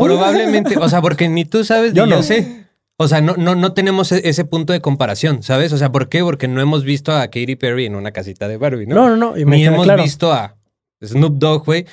[0.00, 0.76] probablemente.
[0.78, 2.62] O sea, porque ni tú sabes, yo no sé.
[2.98, 5.72] O sea, no, no, no tenemos e-, ese punto de comparación, ¿sabes?
[5.72, 6.22] O sea, ¿por qué?
[6.22, 8.94] Porque no hemos visto a Katy Perry en una casita de Barbie, ¿no?
[8.94, 9.36] No, no, no.
[9.36, 10.54] Y Ni hemos visto a
[11.02, 11.86] Snoop Dogg, güey,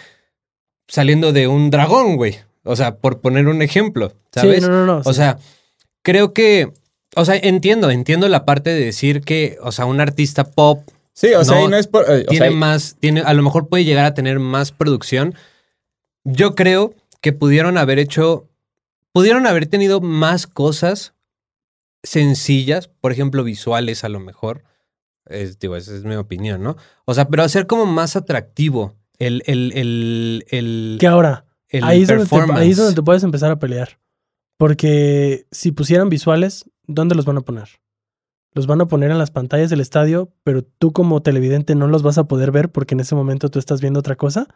[0.87, 2.37] saliendo de un dragón, güey.
[2.63, 4.63] O sea, por poner un ejemplo, ¿sabes?
[4.63, 5.01] Sí, no, no, no.
[5.03, 5.39] O sea,
[6.03, 6.71] creo que,
[7.15, 10.81] o sea, entiendo, entiendo la parte de decir que, o sea, un artista pop.
[11.19, 12.09] Sí, o sea, no es por.
[12.09, 15.35] Eh, tiene más, tiene, a lo mejor puede llegar a tener más producción.
[16.23, 18.47] Yo creo que pudieron haber hecho
[19.11, 21.13] pudieron haber tenido más cosas
[22.03, 24.63] sencillas, por ejemplo, visuales a lo mejor.
[25.25, 26.77] Es, digo, esa es mi opinión, ¿no?
[27.03, 29.43] O sea, pero hacer como más atractivo el...
[29.45, 32.13] el, el, el que ahora, ahí, te,
[32.53, 33.99] ahí es donde te puedes empezar a pelear.
[34.55, 37.67] Porque si pusieran visuales, ¿dónde los van a poner?
[38.53, 42.03] Los van a poner en las pantallas del estadio, pero tú como televidente no los
[42.03, 44.47] vas a poder ver porque en ese momento tú estás viendo otra cosa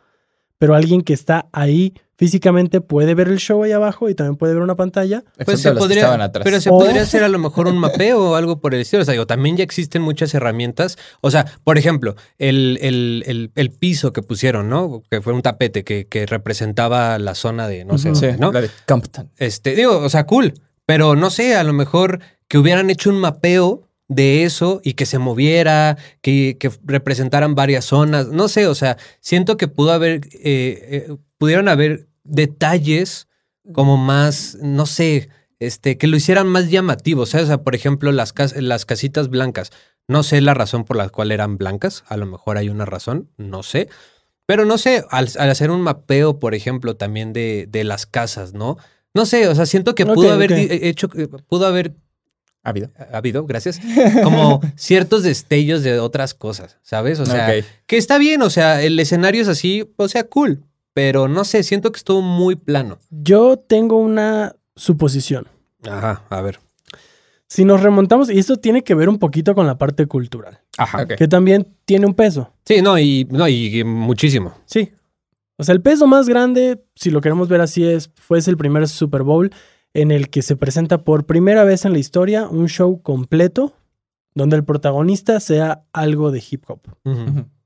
[0.63, 4.53] pero alguien que está ahí físicamente puede ver el show ahí abajo y también puede
[4.53, 5.25] ver una pantalla.
[5.43, 8.73] Pues se podría, pero se podría hacer a lo mejor un mapeo o algo por
[8.73, 9.01] el estilo.
[9.01, 10.97] O sea, digo, también ya existen muchas herramientas.
[11.19, 15.03] O sea, por ejemplo, el, el, el, piso que pusieron, ¿no?
[15.11, 18.53] Que fue un tapete que, que representaba la zona de, no sé, ¿no?
[18.53, 19.31] La de Compton.
[19.35, 20.53] Este, digo, o sea, cool.
[20.85, 25.05] Pero no sé, a lo mejor que hubieran hecho un mapeo de eso y que
[25.05, 28.27] se moviera, que, que, representaran varias zonas.
[28.27, 33.27] No sé, o sea, siento que pudo haber, eh, eh, pudieron haber detalles
[33.73, 35.29] como más, no sé,
[35.59, 37.21] este, que lo hicieran más llamativo.
[37.23, 39.71] O sea, por ejemplo, las, las casitas blancas.
[40.07, 42.03] No sé la razón por la cual eran blancas.
[42.07, 43.87] A lo mejor hay una razón, no sé.
[44.45, 48.77] Pero no sé, al, hacer un mapeo, por ejemplo, también de, de, las casas, ¿no?
[49.13, 51.07] No sé, o sea, siento que pudo haber hecho,
[51.47, 51.93] pudo haber
[52.63, 52.89] ha habido.
[52.97, 53.79] Ha habido, gracias.
[54.23, 57.19] Como ciertos destellos de otras cosas, ¿sabes?
[57.19, 57.53] O sea,
[57.85, 60.63] que está bien, o sea, el escenario es así, o sea, cool.
[60.93, 62.99] Pero no sé, siento que estuvo muy plano.
[63.09, 65.47] Yo tengo una suposición.
[65.83, 66.59] Ajá, a ver.
[67.47, 70.61] Si nos remontamos, y esto tiene que ver un poquito con la parte cultural.
[70.77, 71.05] Ajá.
[71.05, 72.51] Que también tiene un peso.
[72.65, 74.55] Sí, no, y, no, y muchísimo.
[74.65, 74.91] Sí.
[75.57, 78.87] O sea, el peso más grande, si lo queremos ver así, es, fue el primer
[78.87, 79.51] Super Bowl
[79.93, 83.73] en el que se presenta por primera vez en la historia un show completo
[84.33, 86.81] donde el protagonista sea algo de hip hop.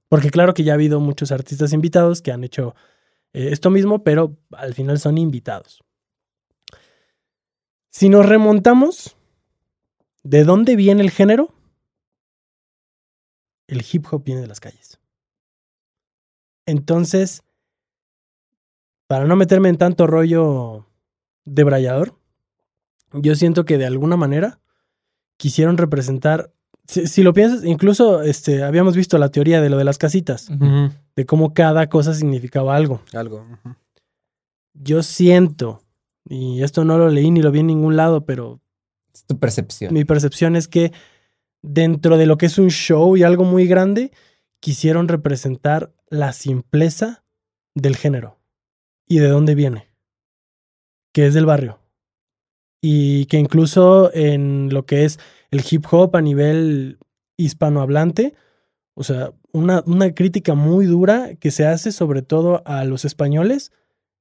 [0.09, 2.75] Porque claro que ya ha habido muchos artistas invitados que han hecho
[3.33, 5.83] eh, esto mismo, pero al final son invitados.
[7.89, 9.17] Si nos remontamos,
[10.23, 11.53] ¿de dónde viene el género?
[13.67, 14.99] El hip hop viene de las calles.
[16.65, 17.43] Entonces,
[19.07, 20.86] para no meterme en tanto rollo
[21.47, 22.19] debrayador,
[23.13, 24.59] yo siento que de alguna manera
[25.37, 26.51] quisieron representar,
[26.87, 30.49] si, lo piensas, incluso este, habíamos visto la teoría de lo de las casitas,
[31.15, 33.01] de cómo cada cosa significaba algo.
[33.13, 33.45] Algo.
[34.73, 35.83] Yo siento,
[36.29, 38.61] y esto no lo leí ni lo vi en ningún lado, pero...
[39.13, 39.93] Es tu percepción.
[39.93, 40.91] Mi percepción es que
[41.61, 44.11] dentro de lo que es un show y algo muy grande,
[44.59, 47.23] quisieron representar la simpleza
[47.73, 48.39] del género
[49.07, 49.86] y de dónde viene,
[51.17, 51.79] que es del barrio
[52.79, 55.17] y que incluso en lo que es
[55.49, 56.99] el hip hop a nivel
[57.37, 58.35] hispanohablante,
[58.93, 63.71] o sea, una, una, crítica muy dura que se hace sobre todo a los españoles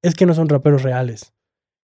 [0.00, 1.34] es que no son raperos reales.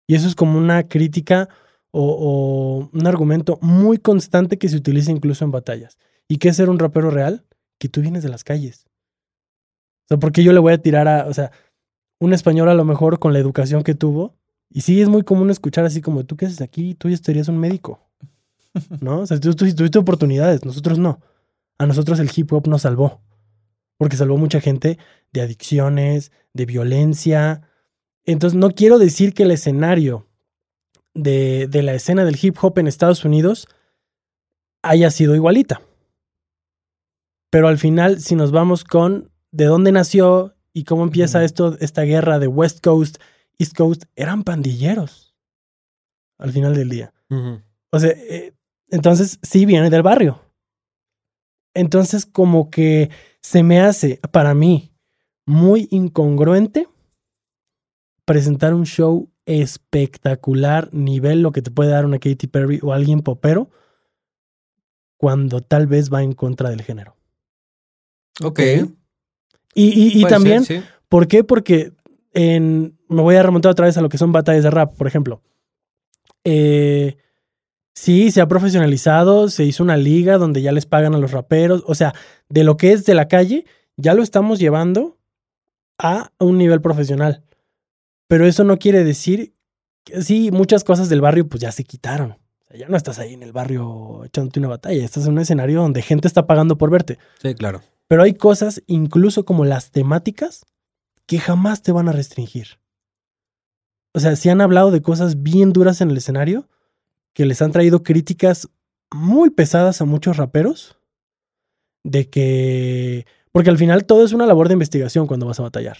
[0.06, 1.48] Y eso es como una crítica
[1.90, 5.98] o, un argumento muy constante que se utiliza incluso en batallas.
[6.28, 7.44] ¿Y qué es ser un rapero real?
[7.80, 8.86] Que tú vienes de las calles.
[10.04, 11.50] O sea, porque yo le voy a tirar a, o sea,
[12.20, 14.40] un español a lo mejor con la educación que tuvo,
[14.72, 16.94] y sí es muy común escuchar así como, ¿tú qué haces aquí?
[16.94, 18.00] Tú ya estarías un médico.
[19.00, 19.20] ¿No?
[19.20, 21.20] O sea, tú, tuviste oportunidades, nosotros no.
[21.78, 23.20] A nosotros el hip hop nos salvó.
[23.98, 24.98] Porque salvó mucha gente
[25.32, 27.68] de adicciones, de violencia.
[28.24, 30.26] Entonces, no quiero decir que el escenario
[31.14, 33.68] de, de la escena del hip hop en Estados Unidos
[34.82, 35.82] haya sido igualita.
[37.50, 42.02] Pero al final, si nos vamos con de dónde nació y cómo empieza esto, esta
[42.02, 43.18] guerra de West Coast,
[43.62, 45.34] East Coast, eran pandilleros
[46.38, 47.14] al final del día.
[47.90, 48.52] O sea, eh,
[48.88, 50.42] entonces sí viene del barrio.
[51.74, 54.92] Entonces como que se me hace, para mí,
[55.46, 56.88] muy incongruente
[58.24, 63.20] presentar un show espectacular, nivel lo que te puede dar una Katy Perry o alguien
[63.20, 63.70] popero,
[65.16, 67.16] cuando tal vez va en contra del género.
[68.42, 68.60] Ok.
[69.74, 70.64] Y, también,
[71.08, 71.44] ¿por qué?
[71.44, 71.92] Porque
[72.32, 75.06] en, me voy a remontar otra vez a lo que son batallas de rap, por
[75.06, 75.42] ejemplo.
[76.44, 77.16] Eh,
[77.94, 81.84] sí, se ha profesionalizado, se hizo una liga donde ya les pagan a los raperos,
[81.86, 82.14] o sea,
[82.48, 83.64] de lo que es de la calle,
[83.96, 85.18] ya lo estamos llevando
[85.98, 87.44] a un nivel profesional.
[88.28, 89.54] Pero eso no quiere decir
[90.04, 92.38] que sí, muchas cosas del barrio pues ya se quitaron.
[92.74, 96.02] ya no estás ahí en el barrio echándote una batalla, estás en un escenario donde
[96.02, 97.18] gente está pagando por verte.
[97.40, 97.82] Sí, claro.
[98.08, 100.66] Pero hay cosas, incluso como las temáticas,
[101.26, 102.78] que jamás te van a restringir.
[104.14, 106.68] O sea, si han hablado de cosas bien duras en el escenario,
[107.32, 108.68] que les han traído críticas
[109.10, 110.98] muy pesadas a muchos raperos,
[112.04, 113.26] de que...
[113.52, 115.98] Porque al final todo es una labor de investigación cuando vas a batallar.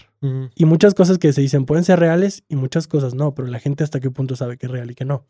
[0.54, 3.58] Y muchas cosas que se dicen pueden ser reales y muchas cosas no, pero la
[3.58, 5.26] gente hasta qué punto sabe que es real y que no.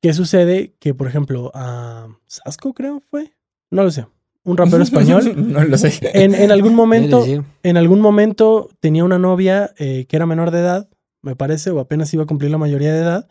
[0.00, 0.74] ¿Qué sucede?
[0.80, 3.32] Que, por ejemplo, a Sasco creo fue.
[3.70, 4.06] No lo sé
[4.44, 5.34] un rapero español.
[5.36, 5.92] no lo sé.
[6.14, 7.24] En, algún momento,
[7.62, 10.88] en algún momento tenía una novia eh, que era menor de edad,
[11.22, 13.28] me parece, o apenas iba a cumplir la mayoría de edad,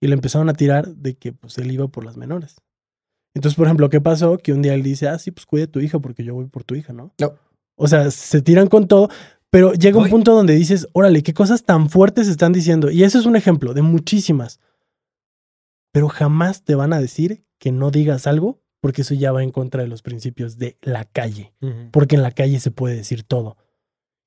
[0.00, 2.56] y le empezaron a tirar de que pues él iba por las menores.
[3.34, 4.38] Entonces, por ejemplo, ¿qué pasó?
[4.38, 6.46] Que un día él dice, ah, sí, pues cuide a tu hija porque yo voy
[6.46, 7.14] por tu hija, ¿no?
[7.20, 7.34] No.
[7.76, 9.08] O sea, se tiran con todo,
[9.50, 12.90] pero llega un punto donde dices, órale, qué cosas tan fuertes están diciendo.
[12.90, 14.60] Y eso es un ejemplo de muchísimas.
[15.92, 19.50] Pero jamás te van a decir que no digas algo porque eso ya va en
[19.50, 21.52] contra de los principios de la calle,
[21.92, 23.56] porque en la calle se puede decir todo.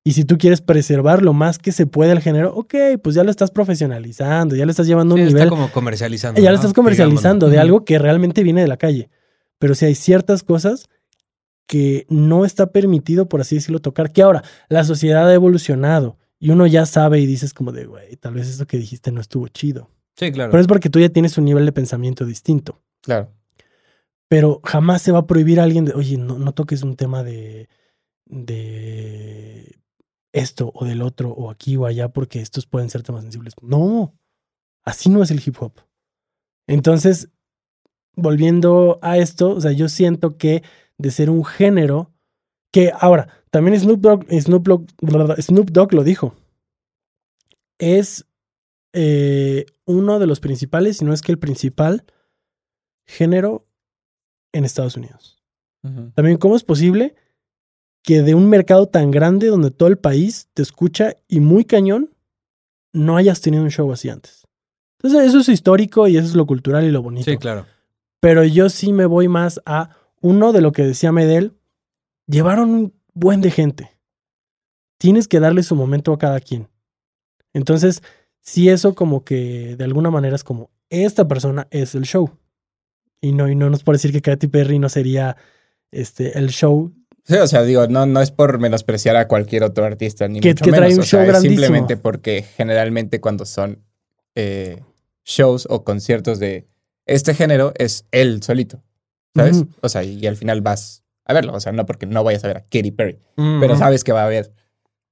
[0.04, 3.24] Y si tú quieres preservar lo más que se puede el género, ok, pues ya
[3.24, 5.44] lo estás profesionalizando, ya lo estás llevando a un nivel.
[5.44, 6.42] Está como comercializando.
[6.42, 9.10] Ya lo estás comercializando de algo que realmente viene de la calle.
[9.60, 10.88] Pero si hay ciertas cosas
[11.68, 16.50] que no está permitido, por así decirlo, tocar, que ahora la sociedad ha evolucionado y
[16.50, 19.48] uno ya sabe y dices como de, güey, tal vez eso que dijiste no estuvo
[19.50, 19.90] chido.
[20.16, 20.50] Sí, claro.
[20.52, 22.82] Pero es porque tú ya tienes un nivel de pensamiento distinto.
[23.02, 23.32] Claro
[24.32, 27.22] pero jamás se va a prohibir a alguien de, oye, no, no toques un tema
[27.22, 27.68] de,
[28.28, 29.81] de
[30.34, 33.54] esto o del otro o aquí o allá porque estos pueden ser temas sensibles.
[33.62, 34.13] No,
[34.84, 35.74] así no es el hip hop.
[36.67, 37.30] Entonces,
[38.15, 40.63] volviendo a esto, o sea, yo siento que
[40.98, 42.12] de ser un género,
[42.72, 46.36] que ahora, también Snoop Dogg, Snoop Dogg, Snoop Dogg lo dijo,
[47.80, 48.26] es
[48.94, 52.06] eh, uno de los principales, si no es que el principal
[53.06, 53.67] género
[54.54, 55.39] en Estados Unidos.
[56.13, 57.15] También, ¿cómo es posible
[58.04, 62.10] que de un mercado tan grande donde todo el país te escucha y muy cañón,
[62.94, 64.48] no hayas tenido un show así antes?
[65.02, 67.30] Entonces, eso es histórico y eso es lo cultural y lo bonito.
[67.30, 67.66] Sí, claro.
[68.20, 71.54] Pero yo sí me voy más a uno de lo que decía Medel.
[72.28, 73.98] Llevaron un buen de gente.
[74.98, 76.70] Tienes que darle su momento a cada quien.
[77.54, 78.04] Entonces,
[78.42, 82.30] si eso como que de alguna manera es como, esta persona es el show.
[83.22, 85.36] Y no, y no nos puede decir que Katy Perry no sería
[85.92, 86.92] este, el show.
[87.23, 90.65] Sí, o sea, digo, no, no es por menospreciar a cualquier otro artista, ni mucho
[90.65, 90.97] menos.
[90.97, 93.84] o sea, es simplemente porque generalmente cuando son
[94.36, 94.81] eh,
[95.23, 96.67] shows o conciertos de
[97.05, 98.84] este género es él solito,
[99.36, 99.63] ¿sabes?
[99.81, 101.53] O sea, y, al final vas a verlo.
[101.53, 104.23] O sea, no porque no vayas a ver a Katy Perry, pero sabes que va
[104.23, 104.51] a haber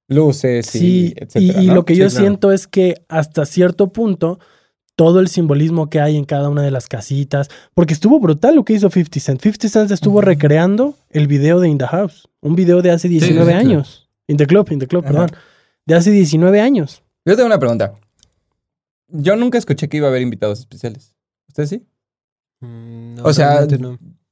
[0.08, 1.62] luces y etcétera.
[1.62, 4.40] Y, lo que yo siento es que hasta cierto punto
[5.00, 8.66] todo el simbolismo que hay en cada una de las casitas, porque estuvo brutal lo
[8.66, 9.40] que hizo 50 Cent.
[9.40, 13.54] 50 Cent estuvo recreando el video de In the House, un video de hace 19
[13.54, 14.10] años.
[14.28, 15.30] In the Club, In the Club, perdón.
[15.86, 17.02] De hace 19 años.
[17.24, 17.94] Yo tengo una pregunta.
[19.08, 21.16] Yo nunca escuché que iba a haber invitados especiales.
[21.48, 21.86] ¿Usted sí?
[22.60, 23.66] Mm, o sea,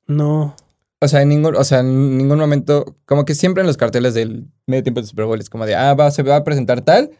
[0.07, 0.55] no.
[1.01, 4.13] O sea, en ningún, o sea, en ningún momento, como que siempre en los carteles
[4.13, 6.83] del medio tiempo de Super Bowl es como de, ah, va, se va a presentar
[6.83, 7.11] tal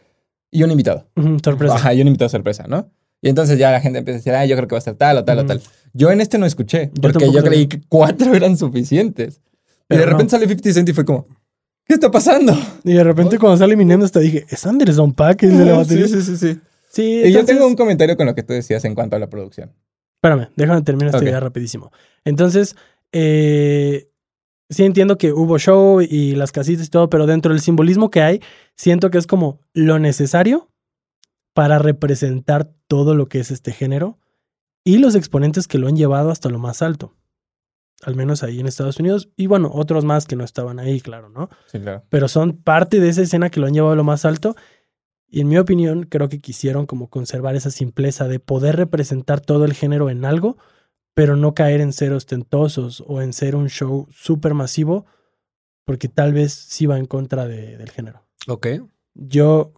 [0.51, 1.07] y un invitado.
[1.43, 1.73] sorpresa.
[1.73, 2.91] Ajá, y un invitado sorpresa, ¿no?
[3.21, 4.95] Y entonces ya la gente empieza a decir, ah, yo creo que va a ser
[4.95, 5.61] tal o tal o tal.
[5.93, 9.41] Yo en este no escuché, porque yo, creí que cuatro eran suficientes.
[9.89, 11.27] y de repente sale 50 Cent y fue como,
[11.85, 12.57] ¿qué está pasando?
[12.83, 16.07] Y de repente cuando sale Minendo hasta dije, es Anderson Paak el de la batería.
[16.07, 17.21] Sí, sí, sí, sí.
[17.25, 19.73] y yo tengo un comentario con lo que tú decías en cuanto a la producción.
[20.21, 21.91] Espérame, déjame terminar esta idea rapidísimo.
[22.25, 22.75] Entonces,
[23.11, 24.09] eh,
[24.69, 28.21] sí entiendo que hubo show y las casitas y todo, pero dentro del simbolismo que
[28.21, 28.41] hay,
[28.75, 30.68] siento que es como lo necesario
[31.53, 34.17] para representar todo lo que es este género
[34.83, 37.15] y los exponentes que lo han llevado hasta lo más alto.
[38.03, 41.27] al menos ahí en Estados Unidos, y bueno, otros más que no estaban ahí, claro,
[41.27, 41.49] ¿no?
[41.65, 42.05] Sí, claro.
[42.09, 44.55] Pero son parte de esa escena que lo han llevado a lo más alto.
[45.27, 49.65] Y en mi opinión, creo que quisieron como conservar esa simpleza de poder representar todo
[49.65, 50.57] el género en algo,
[51.13, 55.05] pero no caer en ser ostentosos o en ser un show súper masivo,
[55.83, 58.25] porque tal vez sí va en contra de- del género.
[58.47, 58.67] Ok.
[59.13, 59.73] Yo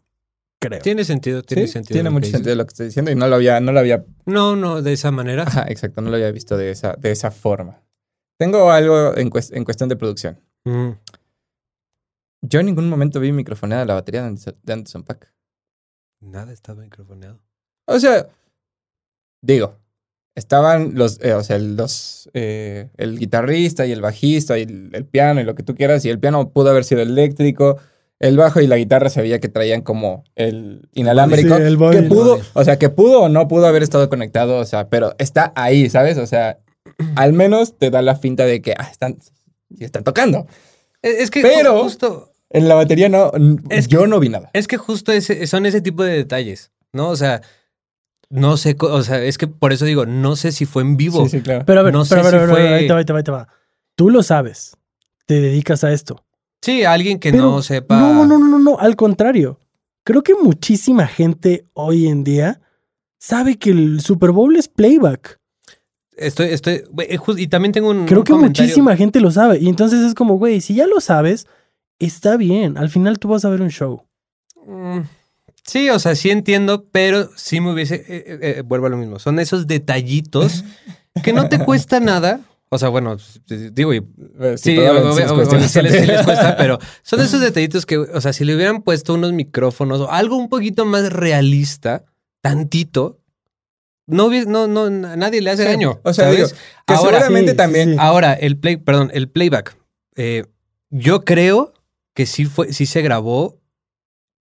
[0.62, 0.80] creo.
[0.82, 1.96] Tiene sentido, tiene Sí, sentido.
[1.96, 2.38] tiene mucho dices.
[2.38, 4.94] sentido lo que estoy diciendo y no lo había, no lo había, No, no, de
[4.94, 5.44] esa manera.
[5.44, 7.82] ajá, exacto, no lo había visto de esa, de esa forma.
[8.40, 10.40] Tengo algo en, cues- en cuestión de producción.
[10.66, 10.92] Mm.
[12.44, 15.32] Yo en ningún momento vi microfoneada la batería de Anderson- de Anderson Paak.
[16.22, 17.40] Nada estaba microfoneado.
[17.88, 18.28] O sea,
[19.44, 19.76] digo,
[20.36, 25.06] estaban los, eh, o sea, los, eh, el guitarrista y el bajista y el, el
[25.06, 27.78] piano y lo que tú quieras, y el piano pudo haber sido eléctrico,
[28.22, 32.04] el bajo y la guitarra se veía que traían como el inalámbrico, Sí, el que
[32.04, 35.52] pudo, o sea, que pudo o no pudo haber estado conectado, o sea, pero está
[35.56, 36.18] ahí, ¿sabes?
[36.18, 36.60] O sea,
[37.16, 39.18] al menos te da la finta de que ah, están,
[39.80, 40.48] están tocando.
[41.02, 43.32] Es que Pero- justo, En la batería no,
[43.70, 44.50] Es yo no vi nada.
[44.54, 47.10] es que justo ese, son ese tipo de detalles, ¿no?
[47.10, 47.42] O sea,
[48.30, 51.24] no sé, o sea, es que por eso digo, no sé si fue en vivo.
[51.24, 51.64] Sí, sí, claro.
[51.66, 52.88] Pero a ver, No pero, sé a ver, si a ver, a ver, fue- ahí
[52.88, 53.48] te va, ahí te va, ahí te va.
[53.96, 54.78] Tú lo sabes.
[55.26, 56.24] Te dedicas a esto.
[56.62, 58.00] Sí, alguien que Pero no sepa.
[58.00, 58.80] No, no, no, no, no.
[58.80, 59.60] Al contrario.
[60.04, 62.60] Creo que muchísima gente hoy en día
[63.20, 65.40] sabe que el Super Bowl es playback.
[66.18, 68.06] Estoy, estoy, eh, y también tengo un.
[68.06, 68.64] Creo un que comentario.
[68.68, 69.60] muchísima gente lo sabe.
[69.60, 71.48] Y entonces es como, güey, si ya lo sabes,
[72.00, 72.78] está bien.
[72.78, 74.04] Al final tú vas a ver un show.
[74.68, 75.00] Mm,
[75.64, 77.96] Sí, o sea, sí entiendo, pero sí me hubiese.
[78.08, 79.20] eh, eh, vuelvo a lo mismo.
[79.20, 80.64] Son esos detallitos
[81.24, 82.42] que no te cuesta nada.
[82.74, 83.18] O sea, bueno,
[83.74, 83.98] digo, y
[84.40, 86.08] Eh, Sí, sí les cuesta ob- sí les, sí bastante.
[86.08, 90.00] les cuesta, pero son esos detallitos que, o sea, si le hubieran puesto unos micrófonos
[90.00, 92.06] o algo un poquito más realista,
[92.42, 93.20] tantito,
[94.08, 96.00] no, no, no, na- nadie le hace Sí, daño.
[96.04, 96.48] o sea, digo,
[96.88, 98.00] Que ahora, seguramente sí, también.
[98.00, 99.76] ahora, el play, perdón, el playback.
[100.16, 100.46] eh,
[100.90, 101.74] yo creo
[102.14, 103.60] que sí fue, sí se grabó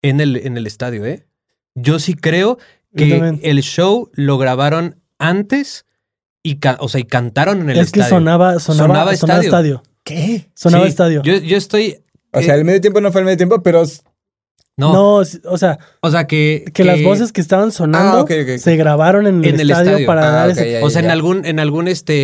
[0.02, 1.26] en el, en el estadio, ¿eh?
[1.74, 2.58] Yo sí creo
[2.96, 5.84] que el show lo grabaron antes
[6.42, 8.18] y, o sea, y cantaron en el es que estadio.
[8.18, 9.76] sonaba, sonaba, Sonaba sonaba estadio.
[9.76, 9.82] estadio.
[10.04, 10.48] ¿Qué?
[10.54, 11.22] Sonaba Sí, estadio.
[11.22, 11.98] Yo, yo estoy.
[12.32, 13.82] O sea, eh, el medio tiempo no fue el medio tiempo, pero.
[14.76, 15.24] no, no, o
[15.58, 16.64] sea, o sea que.
[16.72, 20.06] que, las voces que estaban sonando Ah, se grabaron en el, En el estadio, estadio.
[20.06, 20.72] para Ah, dar ese.
[20.72, 22.14] ya, O sea, ya, en algún, en algún este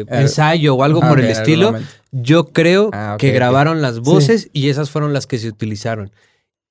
[0.00, 1.74] eh, ensayo o algo Ah, por el estilo,
[2.12, 6.12] yo creo Ah, que grabaron las voces y esas fueron las que se utilizaron.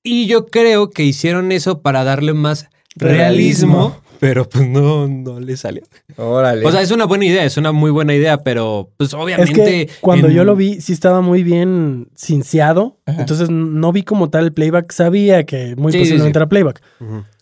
[0.04, 3.96] Y yo creo que hicieron eso para darle más realismo, Realismo.
[4.20, 5.82] Pero pues no, no le salió.
[6.16, 6.64] Órale.
[6.66, 9.52] O sea, es una buena idea, es una muy buena idea, pero pues Es obviamente.
[9.52, 12.96] que cuando en- yo lo vi, sí estaba muy bien cinciado.
[13.06, 13.20] Ajá.
[13.20, 14.92] Entonces no vi como tal el playback.
[14.92, 16.40] Sabía que muy Sí, sí, posiblemente sí.
[16.40, 16.80] era playback.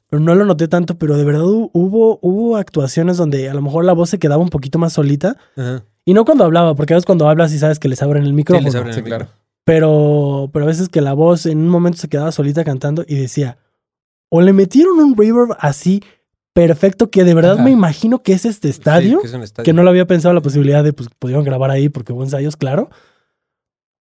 [0.08, 0.96] Pero no lo noté tanto.
[0.98, 4.42] Pero de verdad hu- hubo, hubo actuaciones donde a lo mejor la voz se quedaba
[4.42, 5.36] un poquito más solita.
[5.56, 5.82] Ajá.
[6.04, 8.28] Y no cuando hablaba, porque a veces cuando hablas y sabes que les abren el
[8.30, 8.64] Sí, micrófono.
[8.66, 9.24] les abren Sí, el claro.
[9.24, 9.36] micro.
[9.64, 13.16] Pero, pero a veces que la voz en un momento se quedaba solita cantando y
[13.16, 13.58] decía,
[14.28, 16.04] o le metieron un reverb así
[16.56, 17.62] perfecto que de verdad Ajá.
[17.62, 19.64] me imagino que es este estadio, Sí, que es un estadio.
[19.64, 22.56] que no lo había pensado la posibilidad de, pues, pudieron grabar ahí porque hubo ensayos,
[22.56, 22.88] claro.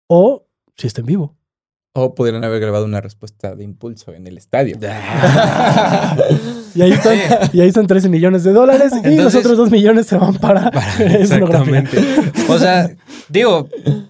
[0.07, 1.35] O si está en vivo.
[1.93, 4.77] O pudieron haber grabado una respuesta de impulso en el estadio.
[6.75, 7.17] Y ahí están,
[7.53, 10.67] y ahí están 13 millones de dólares y los otros 2 millones se van para.
[10.99, 11.97] Exactamente.
[12.49, 12.89] O sea,
[13.29, 13.69] digo,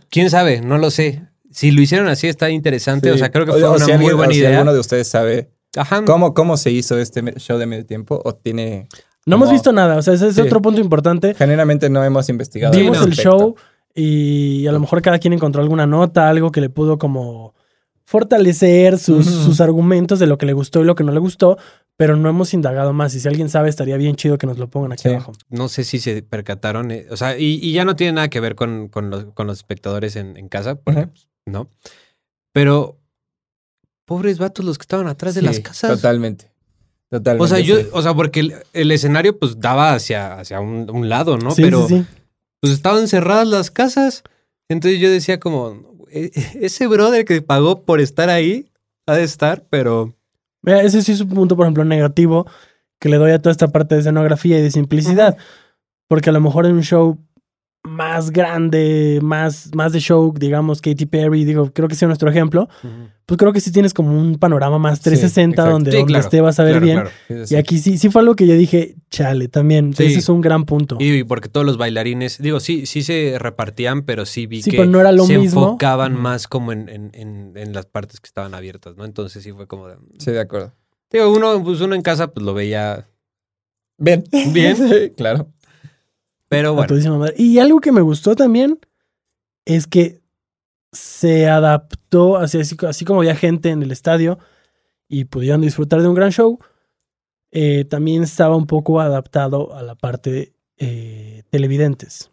[0.10, 1.22] quién sabe, no lo sé.
[1.52, 3.12] Si lo hicieron así está interesante.
[3.12, 4.50] O sea, creo que fue O- o una si muy alguien- buena o si idea.
[4.58, 6.04] alguno de ustedes sabe Ajá.
[6.06, 8.88] cómo, cómo se hizo este show de medio tiempo o tiene...
[9.26, 10.42] No hemos visto nada, o sea, ese es Sí.
[10.42, 11.34] otro punto importante.
[11.34, 12.78] Generalmente no hemos investigado.
[12.78, 13.56] Vimos el show
[13.96, 17.56] y a lo mejor cada quien encontró alguna nota, algo que le pudo como
[18.04, 21.58] fortalecer sus, sus argumentos de lo que le gustó y lo que no le gustó,
[21.98, 23.16] pero no hemos indagado más.
[23.16, 25.10] Y si alguien sabe, estaría bien chido que nos lo pongan aquí Sí.
[25.10, 25.32] abajo.
[25.50, 26.92] No sé si se percataron.
[26.92, 29.48] eh, o sea, y, y ya no tiene nada que ver con, con los, con
[29.48, 31.08] los espectadores en, en casa, pues,
[31.48, 31.68] no.
[32.54, 33.00] Pero,
[34.06, 35.90] pobres vatos los que estaban atrás de las casas.
[35.92, 36.52] Totalmente.
[37.10, 37.44] Totalmente.
[37.44, 41.08] O sea, yo, o sea, porque el, el escenario pues daba hacia, hacia un, un
[41.10, 41.52] lado, ¿no?
[41.52, 42.06] Sí, Pero sí, sí.
[42.62, 44.24] pues estaban cerradas las casas.
[44.70, 48.72] Entonces yo decía como, "E- ese brother que pagó por estar ahí,
[49.06, 50.16] ha de estar, pero...
[50.64, 52.48] Mira, ese sí es un punto, por ejemplo, negativo
[53.00, 55.38] que le doy a toda esta parte de escenografía y de simplicidad.
[56.08, 57.20] Porque a lo mejor en un show
[57.86, 62.68] más grande, más, más de show, digamos, Katy Perry, digo, creo que sea nuestro ejemplo,
[63.26, 65.72] pues creo que sí tienes como un panorama más 360 exacto.
[65.72, 66.96] donde, Sí, donde claro, esté vas a ver claro, bien.
[67.02, 67.12] claro.
[67.28, 69.94] Sí, sí, Y aquí sí, sí fue algo que yo dije, chale, también.
[69.94, 70.06] Sí.
[70.06, 70.98] Ese es un gran punto.
[71.00, 74.86] Y porque todos los bailarines, digo, sí, sí se repartían, pero sí vi Sí, que
[74.86, 75.62] no era lo se mismo.
[75.64, 79.06] enfocaban más como en, en, en, en las partes que estaban abiertas, ¿no?
[79.06, 79.96] Entonces sí fue como de...
[80.20, 80.74] Sí, de acuerdo.
[81.12, 83.08] Digo, uno, pues uno en casa pues lo veía
[83.98, 84.24] Bien.
[84.52, 84.76] Bien.
[85.18, 85.48] Claro.
[86.50, 87.26] Pero bueno.
[87.38, 88.80] Y algo que me gustó también
[89.66, 90.22] es que
[90.92, 94.40] se adaptó, así, así, como había gente en el estadio
[95.08, 96.60] y pudieron disfrutar de un gran show,
[97.52, 102.32] eh, también estaba un poco adaptado a la parte eh, televidentes.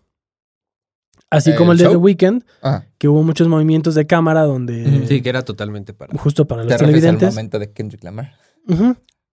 [1.30, 2.84] Así como el de The Weeknd, ah.
[2.98, 5.06] que hubo muchos movimientos de cámara donde...
[5.06, 6.16] Sí, que era totalmente para...
[6.18, 7.28] Justo para los televidentes.
[7.28, 8.34] el momento de Kendrick Lamar.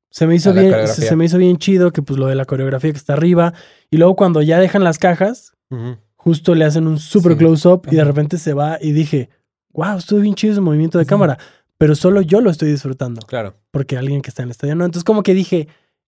[0.09, 2.91] Se me hizo bien, se, me hizo bien chido que pues lo de la coreografía
[2.91, 3.53] que está arriba.
[3.91, 5.53] Y luego cuando ya dejan las cajas,
[6.15, 9.29] justo le hacen un super close-up y de repente se va y dije,
[9.71, 11.37] wow, estuvo bien chido ese movimiento de cámara.
[11.77, 13.21] Pero solo yo lo estoy disfrutando.
[13.21, 13.55] Claro.
[13.71, 14.85] Porque alguien que está en el estadio no.
[14.85, 15.67] Entonces como que dije,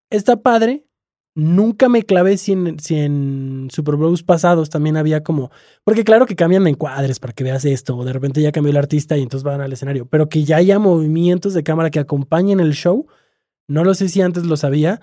[0.10, 0.86] está padre,
[1.34, 5.50] Nunca me clavé si en, si en Super Bowls pasados también había como.
[5.86, 8.78] Porque claro que cambian encuadres para que veas esto, o de repente ya cambió el
[8.78, 10.06] artista y entonces van al escenario.
[10.08, 13.08] Pero que ya haya movimientos de cámara que acompañen el show,
[13.72, 15.02] no lo sé si antes lo sabía,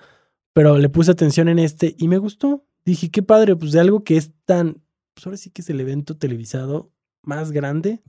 [0.53, 2.65] pero le puse atención en este y me gustó.
[2.85, 4.81] Dije, qué padre, pues de algo que es tan.
[5.13, 6.91] Pues ahora sí que es el evento televisado
[7.23, 8.01] más grande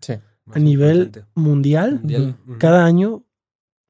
[0.47, 2.03] a nivel mundial.
[2.59, 3.25] Cada año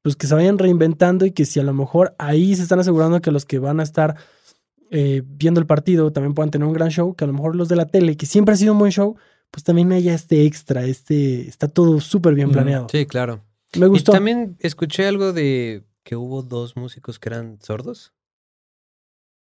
[0.01, 3.21] pues que se vayan reinventando y que si a lo mejor ahí se están asegurando
[3.21, 4.15] que los que van a estar
[4.89, 7.69] eh, viendo el partido también puedan tener un gran show, que a lo mejor los
[7.69, 9.15] de la tele, que siempre ha sido un buen show,
[9.51, 12.87] pues también haya este extra, este, está todo súper bien planeado.
[12.91, 13.43] Sí, claro.
[13.77, 14.11] Me gustó.
[14.11, 18.13] Y también escuché algo de que hubo dos músicos que eran sordos.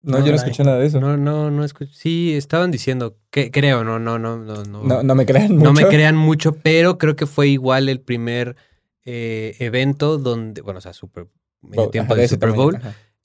[0.03, 0.99] No, yo no escuché nada de eso.
[0.99, 1.93] No, no, no escuché.
[1.93, 5.03] Sí, estaban diciendo que creo, no, no, no, no, no.
[5.03, 5.63] No, me crean mucho.
[5.63, 8.57] No me crean mucho, pero creo que fue igual el primer
[9.05, 11.27] eh, evento donde, bueno, o sea, super,
[11.61, 12.77] medio tiempo de Super Bowl,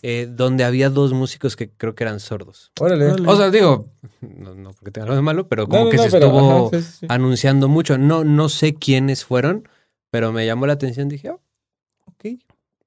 [0.02, 2.70] eh, donde había dos músicos que creo que eran sordos.
[2.78, 3.06] Órale.
[3.26, 6.70] O sea, digo, no, porque tenga algo de malo, pero como que se estuvo
[7.08, 7.98] anunciando mucho.
[7.98, 9.68] No, no sé quiénes fueron,
[10.10, 11.08] pero me llamó la atención.
[11.08, 11.40] Dije, oh.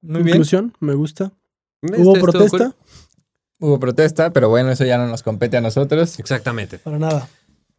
[0.01, 0.37] Muy bien.
[0.37, 1.31] Inclusión, me gusta.
[1.81, 2.75] ¿Hubo protesta?
[3.59, 6.19] Hubo protesta, pero bueno, eso ya no nos compete a nosotros.
[6.19, 6.79] Exactamente.
[6.79, 7.27] Para nada.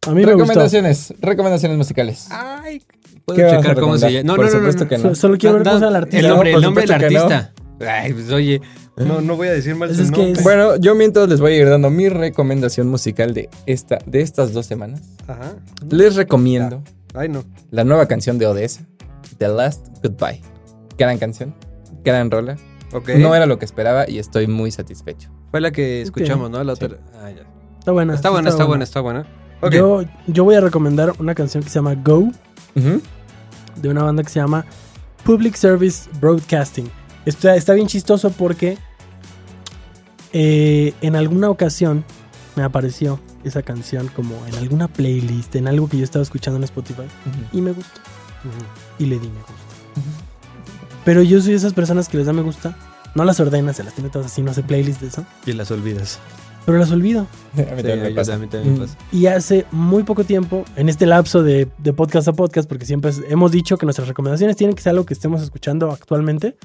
[0.07, 1.27] A mí recomendaciones, me gustó.
[1.27, 2.27] recomendaciones musicales.
[2.29, 2.83] Ay,
[3.25, 4.35] puedo checar cómo se llama.
[4.35, 5.15] No, no, no, que no.
[5.15, 6.19] Solo quiero ver cómo se llama el artista.
[6.19, 7.53] El nombre, el nombre del artista.
[7.79, 8.61] Ay, pues oye,
[8.97, 10.41] no, no voy a decir mal su nombre.
[10.43, 14.53] Bueno, yo mientras les voy a ir dando mi recomendación musical de esta, de estas
[14.53, 15.01] dos semanas.
[15.27, 15.55] Ajá.
[15.89, 16.83] Les recomiendo.
[17.13, 17.43] Ay, no.
[17.71, 18.85] La nueva canción de Odessa,
[19.37, 20.41] The Last Goodbye.
[20.97, 21.55] Gran canción,
[22.03, 22.57] gran rola.
[22.91, 23.17] Okay.
[23.19, 25.29] No era lo que esperaba y estoy muy satisfecho.
[25.51, 26.63] Fue la que escuchamos, ¿no?
[26.63, 26.97] La otra.
[27.15, 27.43] Ah, ya.
[27.79, 28.13] Está buena.
[28.13, 29.25] Está buena, está, buena, está buena.
[29.71, 32.31] Yo, yo voy a recomendar una canción que se llama Go
[32.75, 34.65] de una banda que se llama
[35.23, 36.89] Public Service Broadcasting.
[37.25, 38.77] Está, está bien chistoso porque
[40.33, 42.03] eh, en alguna ocasión
[42.55, 46.63] me apareció esa canción como en alguna playlist, en algo que yo estaba escuchando en
[46.65, 47.03] Spotify
[47.51, 48.01] y me gustó.
[48.99, 49.62] Y le di me gusta.
[51.05, 52.77] Pero yo soy de esas personas que les da me gusta,
[53.15, 55.25] no las ordenas, se las tiene todas así, no hace playlist de eso.
[55.45, 56.19] Y las olvidas.
[56.65, 57.27] Pero las olvido.
[59.11, 63.51] Y hace muy poco tiempo, en este lapso de, podcast a podcast, porque siempre hemos
[63.51, 66.55] dicho que nuestras recomendaciones tienen que ser algo que estemos escuchando actualmente,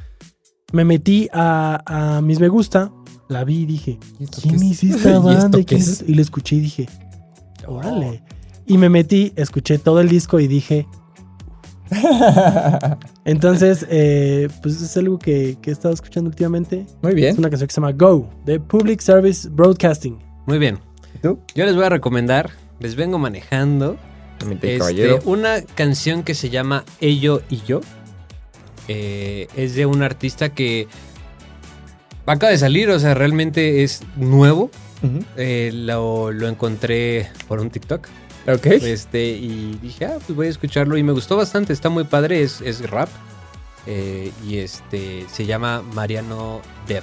[0.72, 2.92] me metí a, mis me gusta,
[3.28, 3.98] la vi y dije,
[4.40, 5.58] ¿quién hiciste banda?
[5.68, 6.88] ¿Y, y le escuché y dije,
[7.66, 8.22] órale.
[8.66, 10.86] Y me metí, escuché todo el disco y dije,
[13.24, 16.86] Entonces, eh, pues es algo que, he estado escuchando últimamente.
[17.02, 17.32] Muy bien.
[17.32, 20.18] Es una canción que se llama Go, de Public Service Broadcasting.
[20.46, 20.78] Muy bien.
[21.22, 21.38] tú?
[21.54, 23.96] Yo les voy a recomendar, les vengo manejando
[24.40, 27.80] este, una canción que se llama Ello y Yo.
[28.86, 30.88] Eh, es de un artista que
[32.24, 34.70] acaba de salir, o sea, realmente es nuevo.
[35.36, 38.08] Eh, lo, lo encontré por un TikTok.
[38.46, 38.66] Ok.
[38.66, 40.96] Este, y dije, ah, pues voy a escucharlo.
[40.96, 43.08] Y me gustó bastante, está muy padre, es, es rap.
[43.86, 47.02] Eh, y este, se llama Mariano Dev.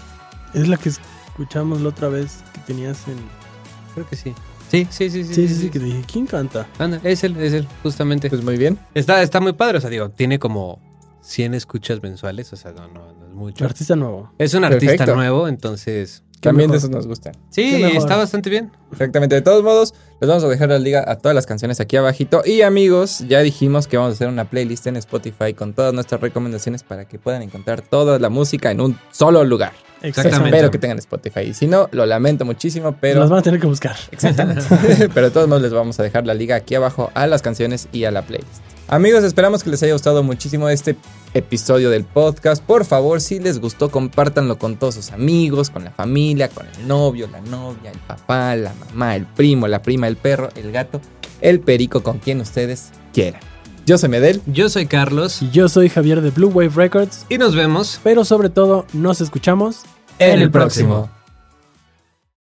[0.54, 3.18] Es la que escuchamos la otra vez que tenías en.
[3.94, 4.34] Creo que sí.
[4.70, 5.34] Sí, sí, sí, sí.
[5.34, 6.68] Sí, sí, sí, que dije, ¿quién canta?
[6.80, 8.30] Anda, es él, es él, justamente.
[8.30, 8.80] Pues muy bien.
[8.94, 10.80] Está, está muy padre, o sea, digo, tiene como
[11.22, 13.66] 100 escuchas mensuales, o sea, no, no, no es mucho.
[13.66, 14.32] Artista nuevo.
[14.38, 17.34] Es un artista nuevo, entonces también de esos nos gustan.
[17.50, 18.72] Sí, está bastante bien.
[18.91, 19.36] Exactamente.
[19.36, 22.41] De todos modos, les vamos a dejar la liga a todas las canciones aquí abajito.
[22.46, 26.22] Y amigos, ya dijimos que vamos a hacer una playlist en Spotify con todas nuestras
[26.22, 29.74] recomendaciones para que puedan encontrar toda la música en un solo lugar.
[30.02, 30.50] Exactamente.
[30.50, 31.41] Espero que tengan Spotify.
[31.41, 33.20] Y si no, lo lamento muchísimo, pero...
[33.20, 33.96] Los van a tener que buscar.
[34.12, 34.64] Exactamente.
[35.14, 37.88] pero de todos modos les vamos a dejar la liga aquí abajo a las canciones
[37.91, 38.75] y a la playlist.
[38.88, 40.96] Amigos, esperamos que les haya gustado muchísimo este
[41.34, 42.64] episodio del podcast.
[42.64, 46.88] Por favor, si les gustó, compártanlo con todos sus amigos, con la familia, con el
[46.88, 51.02] novio, la novia, el papá, la mamá, el primo, la prima, el perro, el gato,
[51.42, 53.42] el perico, con quien ustedes quieran.
[53.88, 54.42] Yo soy Medel.
[54.46, 55.42] Yo soy Carlos.
[55.42, 57.26] Y yo soy Javier de Blue Wave Records.
[57.28, 58.00] Y nos vemos.
[58.04, 59.82] Pero sobre todo, nos escuchamos
[60.20, 61.10] en, el próximo.